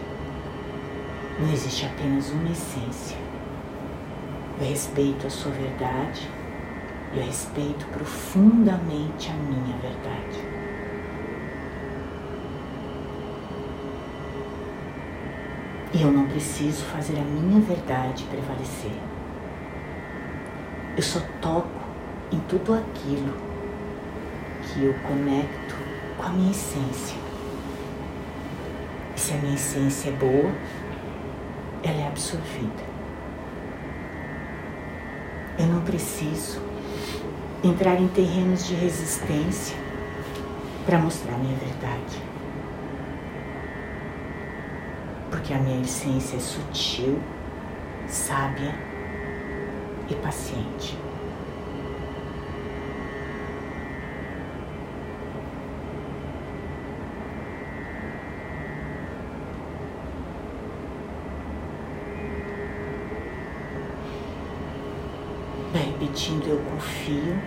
Não 1.39 1.51
existe 1.51 1.85
apenas 1.85 2.29
uma 2.31 2.49
essência. 2.49 3.17
Eu 4.59 4.67
respeito 4.67 5.25
a 5.25 5.29
sua 5.29 5.51
verdade, 5.51 6.29
eu 7.13 7.23
respeito 7.23 7.85
profundamente 7.87 9.31
a 9.31 9.33
minha 9.33 9.77
verdade. 9.77 10.39
E 15.93 16.01
eu 16.01 16.11
não 16.11 16.27
preciso 16.27 16.83
fazer 16.85 17.17
a 17.17 17.23
minha 17.23 17.61
verdade 17.61 18.25
prevalecer. 18.25 18.91
Eu 20.97 21.03
só 21.03 21.21
toco 21.41 21.69
em 22.33 22.39
tudo 22.49 22.73
aquilo 22.73 23.54
que 24.75 24.83
eu 24.83 24.93
conecto 25.07 25.73
com 26.17 26.23
a 26.23 26.29
minha 26.29 26.51
essência. 26.51 27.17
E 29.15 29.19
se 29.19 29.33
a 29.33 29.37
minha 29.37 29.55
essência 29.55 30.09
é 30.09 30.11
boa, 30.11 30.51
ela 31.81 32.01
é 32.01 32.07
absorvida. 32.07 32.83
Eu 35.57 35.67
não 35.67 35.81
preciso 35.81 36.61
entrar 37.63 37.95
em 38.01 38.09
terrenos 38.09 38.67
de 38.67 38.75
resistência 38.75 39.77
para 40.85 40.99
mostrar 40.99 41.37
minha 41.37 41.55
verdade. 41.55 42.21
Porque 45.31 45.53
a 45.53 45.57
minha 45.57 45.81
essência 45.81 46.35
é 46.35 46.39
sutil, 46.39 47.21
sábia 48.07 48.75
e 50.09 50.15
paciente. 50.15 51.04
Repetindo: 66.15 66.47
Eu 66.47 66.57
confio 66.71 67.37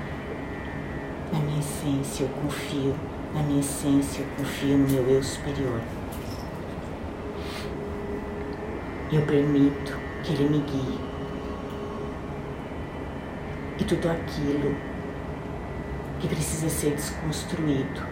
na 1.32 1.38
minha 1.40 1.58
essência, 1.58 2.24
eu 2.24 2.28
confio 2.42 2.94
na 3.34 3.42
minha 3.42 3.60
essência, 3.60 4.20
eu 4.20 4.26
confio 4.36 4.76
no 4.76 4.88
meu 4.88 5.08
eu 5.08 5.22
superior. 5.22 5.80
Eu 9.10 9.22
permito 9.22 9.96
que 10.22 10.34
ele 10.34 10.50
me 10.50 10.58
guie. 10.58 10.98
E 13.80 13.84
tudo 13.84 14.10
aquilo 14.10 14.76
que 16.20 16.28
precisa 16.28 16.68
ser 16.68 16.90
desconstruído, 16.90 18.02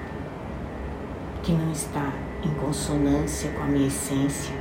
que 1.43 1.53
não 1.53 1.71
está 1.71 2.13
em 2.43 2.51
consonância 2.55 3.51
com 3.51 3.63
a 3.63 3.67
minha 3.67 3.89
essência, 3.89 4.55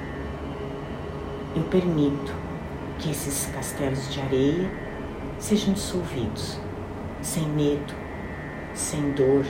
eu 1.56 1.64
permito 1.64 2.34
que 3.00 3.12
esses 3.12 3.46
castelos 3.54 4.12
de 4.12 4.20
areia 4.20 4.85
sejam 5.40 5.74
dissolvidos, 5.74 6.60
sem 7.22 7.48
medo, 7.50 7.94
sem 8.74 9.12
dor, 9.12 9.46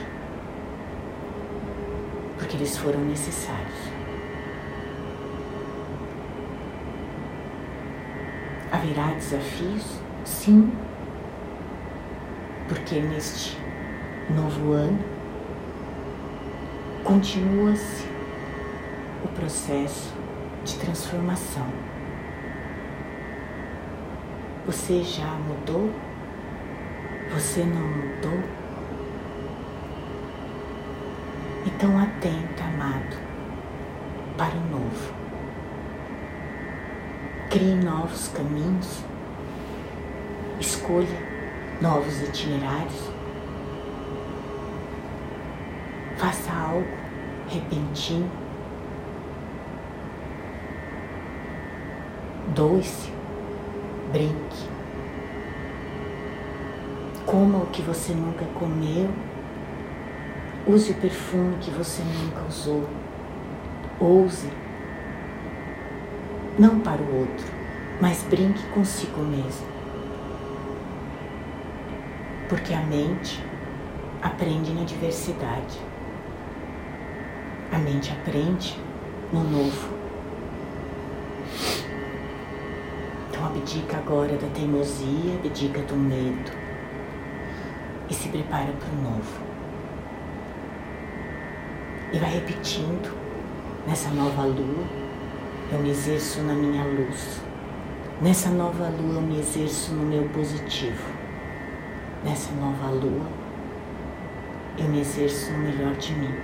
porque 2.38 2.56
eles 2.56 2.76
foram 2.76 3.00
necessários. 3.00 3.96
Haverá 8.70 9.14
desafios? 9.14 10.00
Sim, 10.24 10.72
porque 12.68 13.00
neste 13.00 13.56
novo 14.34 14.72
ano 14.72 14.98
continua-se 17.04 18.04
o 19.24 19.28
processo 19.28 20.12
de 20.64 20.76
transformação. 20.78 21.66
Você 24.66 25.00
já 25.00 25.26
mudou? 25.26 25.92
Você 27.32 27.62
não 27.62 27.86
mudou? 27.86 28.42
Então 31.64 31.96
atenta, 31.96 32.64
amado, 32.64 33.16
para 34.36 34.56
o 34.56 34.68
novo. 34.68 35.14
Crie 37.48 37.76
novos 37.76 38.26
caminhos. 38.34 39.04
Escolha 40.58 41.22
novos 41.80 42.20
itinerários. 42.22 43.12
Faça 46.16 46.52
algo 46.52 46.88
repentino. 47.48 48.28
Doe-se 52.52 53.16
brinque. 54.12 54.68
Coma 57.26 57.58
o 57.58 57.65
que 57.76 57.82
você 57.82 58.14
nunca 58.14 58.46
comeu. 58.58 59.10
Use 60.66 60.92
o 60.92 60.94
perfume 60.94 61.58
que 61.60 61.70
você 61.70 62.02
nunca 62.02 62.42
usou. 62.48 62.88
Ouse. 64.00 64.48
Não 66.58 66.80
para 66.80 67.02
o 67.02 67.20
outro, 67.20 67.46
mas 68.00 68.22
brinque 68.22 68.66
consigo 68.68 69.20
mesmo. 69.20 69.66
Porque 72.48 72.72
a 72.72 72.80
mente 72.80 73.44
aprende 74.22 74.72
na 74.72 74.84
diversidade. 74.84 75.78
A 77.70 77.78
mente 77.78 78.10
aprende 78.10 78.80
no 79.30 79.44
novo. 79.44 79.94
abdica 83.38 83.98
agora 83.98 84.36
da 84.36 84.48
teimosia, 84.48 85.34
abdica 85.36 85.80
do 85.82 85.94
medo 85.94 86.65
e 88.08 88.14
se 88.14 88.28
prepara 88.28 88.72
para 88.72 88.88
o 88.88 89.02
novo. 89.02 89.40
E 92.12 92.18
vai 92.18 92.30
repetindo, 92.30 93.12
nessa 93.86 94.08
nova 94.10 94.42
lua, 94.42 94.84
eu 95.72 95.78
me 95.80 95.90
exerço 95.90 96.40
na 96.42 96.54
minha 96.54 96.84
luz. 96.84 97.40
Nessa 98.20 98.50
nova 98.50 98.88
lua, 98.88 99.16
eu 99.16 99.22
me 99.22 99.38
exerço 99.40 99.92
no 99.92 100.04
meu 100.04 100.28
positivo. 100.28 101.04
Nessa 102.24 102.52
nova 102.52 102.90
lua, 102.90 103.26
eu 104.78 104.88
me 104.88 105.00
exerço 105.00 105.52
no 105.52 105.58
melhor 105.58 105.94
de 105.96 106.12
mim. 106.14 106.34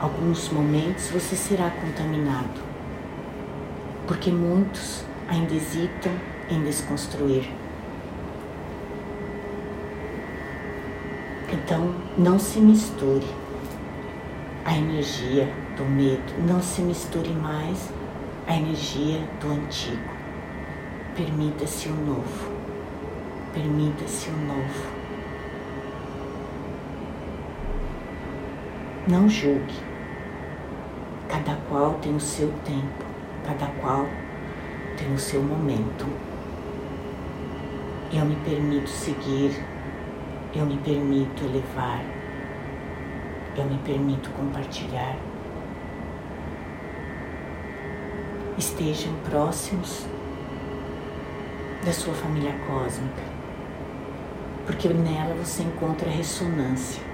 Alguns 0.00 0.48
momentos 0.50 1.10
você 1.10 1.34
será 1.34 1.70
contaminado 1.70 2.68
porque 4.08 4.30
muitos 4.30 5.04
ainda 5.28 5.54
hesitam 5.54 6.10
em 6.48 6.64
desconstruir. 6.64 7.46
Então, 11.68 11.94
não 12.16 12.38
se 12.38 12.60
misture 12.60 13.26
a 14.64 14.74
energia 14.74 15.52
do 15.76 15.84
medo, 15.84 16.32
não 16.46 16.62
se 16.62 16.80
misture 16.80 17.28
mais 17.28 17.92
a 18.46 18.56
energia 18.56 19.20
do 19.38 19.50
antigo. 19.50 20.08
Permita-se 21.14 21.90
o 21.90 21.94
novo. 21.94 22.50
Permita-se 23.52 24.30
o 24.30 24.36
novo. 24.46 24.86
Não 29.06 29.28
julgue. 29.28 29.78
Cada 31.28 31.54
qual 31.68 31.98
tem 32.00 32.16
o 32.16 32.20
seu 32.20 32.50
tempo. 32.64 33.04
Cada 33.44 33.66
qual 33.82 34.06
tem 34.96 35.12
o 35.12 35.18
seu 35.18 35.42
momento. 35.42 36.06
Eu 38.10 38.24
me 38.24 38.36
permito 38.36 38.88
seguir, 38.88 39.62
eu 40.58 40.66
me 40.66 40.76
permito 40.78 41.44
elevar, 41.44 42.04
eu 43.56 43.64
me 43.64 43.78
permito 43.78 44.28
compartilhar. 44.30 45.16
Estejam 48.58 49.14
próximos 49.30 50.04
da 51.84 51.92
sua 51.92 52.12
família 52.12 52.52
cósmica, 52.66 53.22
porque 54.66 54.88
nela 54.88 55.34
você 55.36 55.62
encontra 55.62 56.10
ressonância 56.10 57.06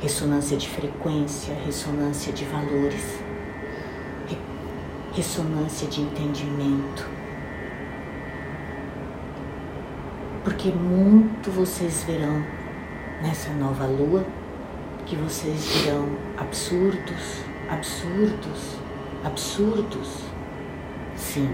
ressonância 0.00 0.56
de 0.56 0.68
frequência, 0.68 1.54
ressonância 1.64 2.32
de 2.32 2.44
valores 2.46 3.22
ressonância 5.14 5.86
de 5.86 6.00
entendimento. 6.00 7.13
Porque 10.44 10.70
muito 10.70 11.50
vocês 11.50 12.04
verão 12.04 12.44
nessa 13.22 13.50
nova 13.54 13.86
lua 13.86 14.26
que 15.06 15.16
vocês 15.16 15.64
virão 15.64 16.06
absurdos, 16.36 17.42
absurdos, 17.70 18.76
absurdos. 19.24 20.24
Sim, 21.16 21.48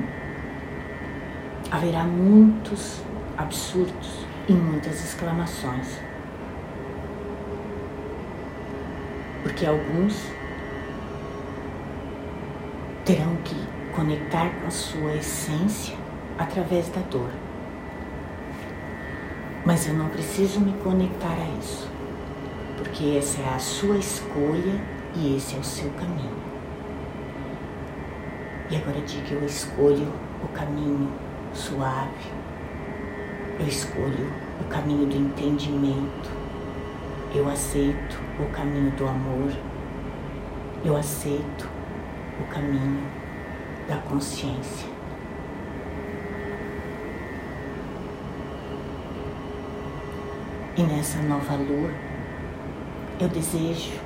haverá 1.70 2.03
muitos 2.03 3.01
absurdos 3.38 4.26
e 4.49 4.53
muitas 4.53 5.05
exclamações. 5.05 6.01
Porque 9.45 9.64
alguns 9.66 10.16
terão 13.05 13.36
que 13.45 13.55
conectar 13.95 14.51
com 14.61 14.66
a 14.66 14.70
sua 14.70 15.14
essência 15.14 15.97
através 16.36 16.88
da 16.88 17.01
dor. 17.03 17.30
Mas 19.71 19.87
eu 19.87 19.95
não 19.95 20.09
preciso 20.09 20.59
me 20.59 20.73
conectar 20.83 21.31
a 21.31 21.59
isso, 21.61 21.89
porque 22.77 23.16
essa 23.16 23.41
é 23.41 23.55
a 23.55 23.59
sua 23.61 23.97
escolha 23.99 24.75
e 25.14 25.37
esse 25.37 25.55
é 25.55 25.61
o 25.61 25.62
seu 25.62 25.89
caminho. 25.91 26.35
E 28.68 28.75
agora 28.75 29.01
diga: 29.03 29.33
eu 29.33 29.47
escolho 29.47 30.12
o 30.43 30.49
caminho 30.49 31.09
suave, 31.55 32.33
eu 33.61 33.68
escolho 33.68 34.33
o 34.61 34.64
caminho 34.64 35.07
do 35.07 35.16
entendimento, 35.16 36.31
eu 37.33 37.49
aceito 37.49 38.21
o 38.41 38.51
caminho 38.51 38.91
do 38.97 39.07
amor, 39.07 39.53
eu 40.85 40.97
aceito 40.97 41.71
o 42.41 42.45
caminho 42.53 43.07
da 43.89 43.99
consciência. 43.99 44.89
E 50.81 50.83
nessa 50.83 51.20
nova 51.20 51.57
lua, 51.57 51.91
eu 53.20 53.28
desejo 53.28 54.01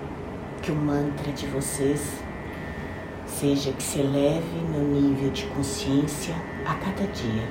que 0.61 0.72
o 0.72 0.75
mantra 0.75 1.31
de 1.31 1.47
vocês 1.47 2.18
seja 3.29 3.70
que 3.70 3.81
se 3.81 4.01
eleve 4.01 4.59
meu 4.72 4.83
nível 4.83 5.31
de 5.31 5.47
consciência 5.47 6.35
a 6.66 6.75
cada 6.75 7.07
dia. 7.12 7.45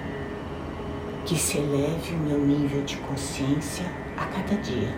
Que 1.25 1.37
se 1.39 1.57
eleve 1.57 2.13
o 2.15 2.17
meu 2.17 2.37
nível 2.37 2.83
de 2.83 2.97
consciência 2.97 3.85
a 4.17 4.25
cada 4.25 4.61
dia. 4.61 4.93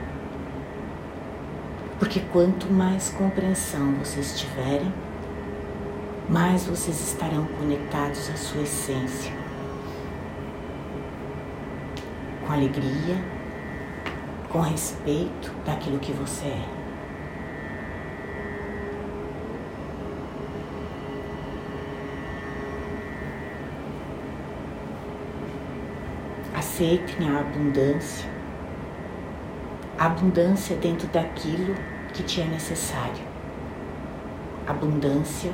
Porque 2.00 2.20
quanto 2.34 2.66
mais 2.74 3.12
compreensão 3.12 3.94
vocês 4.00 4.40
tiverem, 4.40 4.92
mais 6.28 6.66
vocês 6.66 7.00
estarão 7.00 7.46
conectados 7.60 8.28
à 8.32 8.36
sua 8.36 8.64
essência. 8.64 9.32
Com 12.44 12.54
alegria, 12.54 13.35
com 14.56 14.62
respeito 14.62 15.52
daquilo 15.66 16.00
que 16.00 16.14
você 16.14 16.46
é. 16.46 16.66
Aceitem 26.58 27.30
a 27.30 27.42
abundância, 27.42 28.30
a 30.00 30.06
abundância 30.06 30.78
dentro 30.78 31.06
daquilo 31.10 31.76
que 32.14 32.24
te 32.24 32.40
é 32.40 32.46
necessário, 32.46 33.26
abundância 34.66 35.52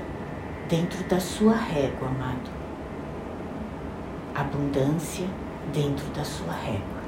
dentro 0.69 1.03
da 1.05 1.19
sua 1.19 1.55
régua, 1.55 2.07
amado. 2.07 2.51
Abundância 4.35 5.25
dentro 5.73 6.05
da 6.13 6.23
sua 6.23 6.53
régua. 6.53 7.00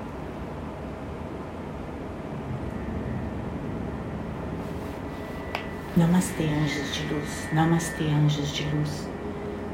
Namastê, 5.95 6.45
anjos 6.45 6.95
de 6.95 7.13
luz. 7.13 7.47
Namastê, 7.53 8.05
anjos 8.05 8.51
de 8.51 8.63
luz. 8.63 9.07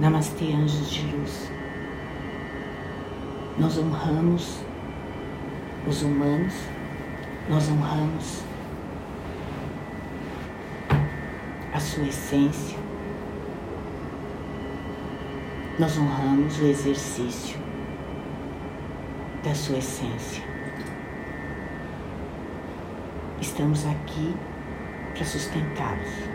Namastê, 0.02 0.52
anjos 0.52 0.90
de 0.92 1.16
luz. 1.16 1.50
Nós 3.58 3.78
honramos 3.78 4.60
os 5.88 6.02
humanos, 6.02 6.54
nós 7.48 7.70
honramos 7.70 8.44
a 11.74 11.80
sua 11.80 12.04
essência, 12.04 12.78
nós 15.80 15.98
honramos 15.98 16.60
o 16.60 16.66
exercício 16.66 17.58
da 19.42 19.56
sua 19.56 19.78
essência. 19.78 20.44
Estamos 23.40 23.86
aqui 23.86 24.36
para 25.20 25.26
sustentá-los. 25.26 26.30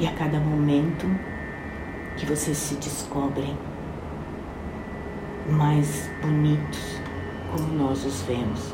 E 0.00 0.06
a 0.06 0.12
cada 0.14 0.40
momento 0.40 1.06
que 2.16 2.24
vocês 2.24 2.56
se 2.56 2.76
descobrem 2.76 3.56
mais 5.50 6.10
bonitos 6.22 7.00
como 7.52 7.74
nós 7.74 8.04
os 8.04 8.22
vemos, 8.22 8.72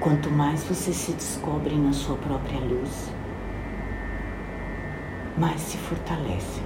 Quanto 0.00 0.28
mais 0.32 0.64
você 0.64 0.92
se 0.92 1.12
descobre 1.12 1.76
na 1.76 1.92
sua 1.92 2.16
própria 2.16 2.58
luz, 2.58 3.08
mais 5.38 5.60
se 5.60 5.78
fortalecem 5.78 6.64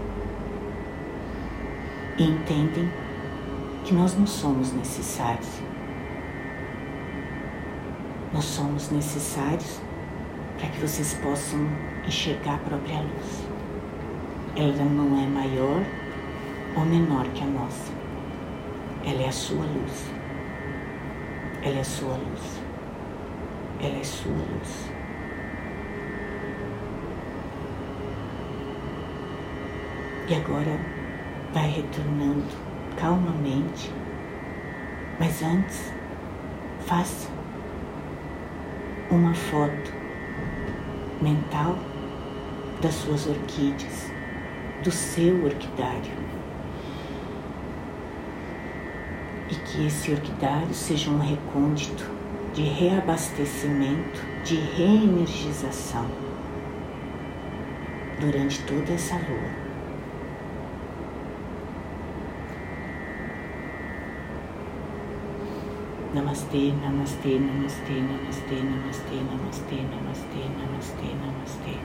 e 2.17 2.25
entendem 2.25 2.91
que 3.87 3.95
nós 3.95 4.19
não 4.19 4.27
somos 4.27 4.73
necessários. 4.73 5.49
Nós 8.33 8.45
somos 8.45 8.91
necessários 8.91 9.81
para 10.59 10.69
que 10.69 10.81
vocês 10.81 11.15
possam 11.15 11.61
enxergar 12.07 12.57
a 12.57 12.59
própria 12.59 13.01
luz. 13.01 13.47
Ela 14.57 14.85
não 14.85 15.23
é 15.23 15.27
maior 15.27 15.83
ou 16.77 16.85
menor 16.85 17.25
que 17.29 17.43
a 17.43 17.47
nossa. 17.47 17.93
Ela 19.07 19.23
é 19.23 19.29
a 19.29 19.33
sua 19.33 19.65
luz. 19.65 20.11
Ela 21.63 21.77
é 21.77 21.81
a 21.81 21.85
sua 21.85 22.17
luz 22.17 22.67
ela 23.81 23.99
é 23.99 24.05
sua 24.05 24.33
luz. 24.33 24.91
E 30.29 30.35
agora 30.35 30.81
vai 31.53 31.69
retornando 31.69 32.66
calmamente, 32.97 33.93
mas 35.19 35.43
antes 35.43 35.93
faça 36.87 37.29
uma 39.11 39.35
foto 39.35 39.93
mental 41.21 41.79
das 42.81 42.95
suas 42.95 43.27
orquídeas, 43.27 44.11
do 44.83 44.91
seu 44.91 45.45
orquidário. 45.45 46.27
E 49.51 49.55
que 49.55 49.87
esse 49.87 50.13
orquidário 50.13 50.75
seja 50.75 51.11
um 51.11 51.19
recôndito 51.19 52.05
de 52.53 52.63
reabastecimento, 52.63 54.21
de 54.45 54.57
reenergização 54.57 56.07
durante 58.19 58.63
toda 58.63 58.93
essa 58.93 59.15
lua. 59.15 59.66
Namastê, 66.17 66.73
namastê, 66.83 67.39
namastê, 67.39 68.01
namastê, 68.01 68.57
namastê, 68.71 69.17
namastê, 69.31 69.79
namastê, 69.93 70.43
namastê, 70.59 71.11
namastê. 71.21 71.77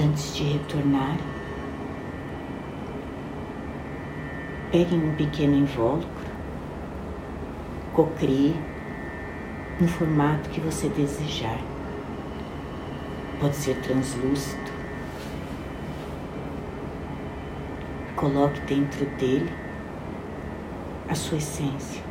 Antes 0.00 0.36
de 0.36 0.44
retornar, 0.44 1.16
Peguem 4.70 5.02
um 5.02 5.14
pequeno 5.16 5.56
invólucro, 5.56 6.08
cocrie 7.94 8.54
no 9.80 9.88
formato 9.88 10.50
que 10.50 10.60
você 10.60 10.90
desejar. 10.90 11.58
Pode 13.40 13.56
ser 13.56 13.80
translúcido. 13.80 14.77
Coloque 18.18 18.60
dentro 18.62 19.06
dele 19.16 19.48
a 21.08 21.14
sua 21.14 21.38
essência. 21.38 22.02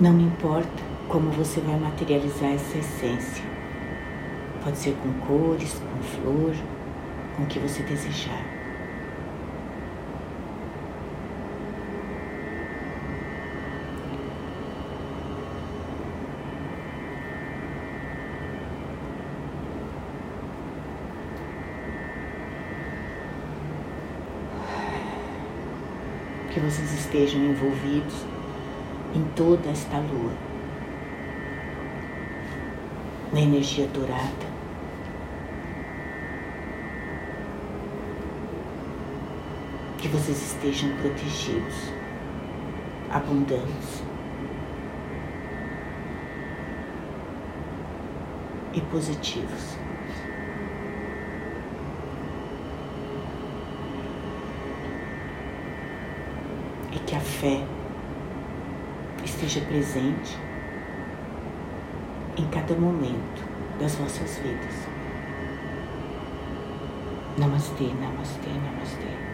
Não 0.00 0.18
importa 0.18 0.82
como 1.06 1.30
você 1.30 1.60
vai 1.60 1.78
materializar 1.78 2.50
essa 2.50 2.78
essência. 2.78 3.44
Pode 4.64 4.76
ser 4.76 4.96
com 4.96 5.12
cores, 5.24 5.74
com 5.74 6.02
flor, 6.02 6.52
com 7.36 7.44
o 7.44 7.46
que 7.46 7.60
você 7.60 7.80
desejar. 7.84 8.44
que 26.58 26.64
vocês 26.64 26.92
estejam 26.92 27.40
envolvidos 27.40 28.26
em 29.14 29.22
toda 29.36 29.70
esta 29.70 29.96
lua, 29.98 30.32
na 33.32 33.40
energia 33.40 33.86
dourada. 33.86 34.58
Que 39.98 40.08
vocês 40.08 40.42
estejam 40.42 40.90
protegidos, 40.96 41.92
abundantes 43.08 44.02
e 48.74 48.80
positivos. 48.80 49.78
A 57.18 57.20
fé 57.20 57.66
esteja 59.24 59.60
presente 59.62 60.38
em 62.36 62.46
cada 62.48 62.74
momento 62.76 63.42
das 63.80 63.96
vossas 63.96 64.38
vidas. 64.38 64.74
Namastê, 67.36 67.92
namastê, 68.00 68.50
namastê. 68.50 69.28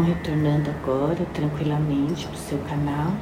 vão 0.00 0.04
retornando 0.04 0.70
agora 0.90 1.24
tranquilamente 1.32 2.26
para 2.26 2.34
o 2.34 2.38
seu 2.38 2.58
canal. 2.58 3.12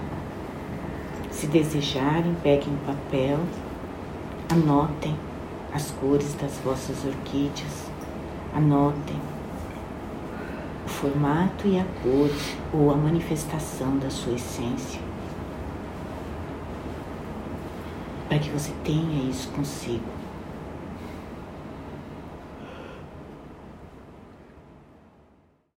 Se 1.30 1.46
desejarem, 1.46 2.34
peguem 2.42 2.72
um 2.72 2.78
papel, 2.78 3.38
anotem 4.50 5.14
as 5.72 5.90
cores 5.90 6.34
das 6.34 6.58
vossas 6.64 7.04
orquídeas, 7.04 7.90
anotem 8.54 9.20
o 10.86 10.88
formato 10.88 11.68
e 11.68 11.78
a 11.78 11.84
cor 12.02 12.30
ou 12.72 12.90
a 12.90 12.96
manifestação 12.96 13.98
da 13.98 14.08
sua 14.08 14.32
essência, 14.32 15.00
para 18.28 18.38
que 18.38 18.48
você 18.48 18.72
tenha 18.82 19.30
isso 19.30 19.48
consigo 19.50 20.17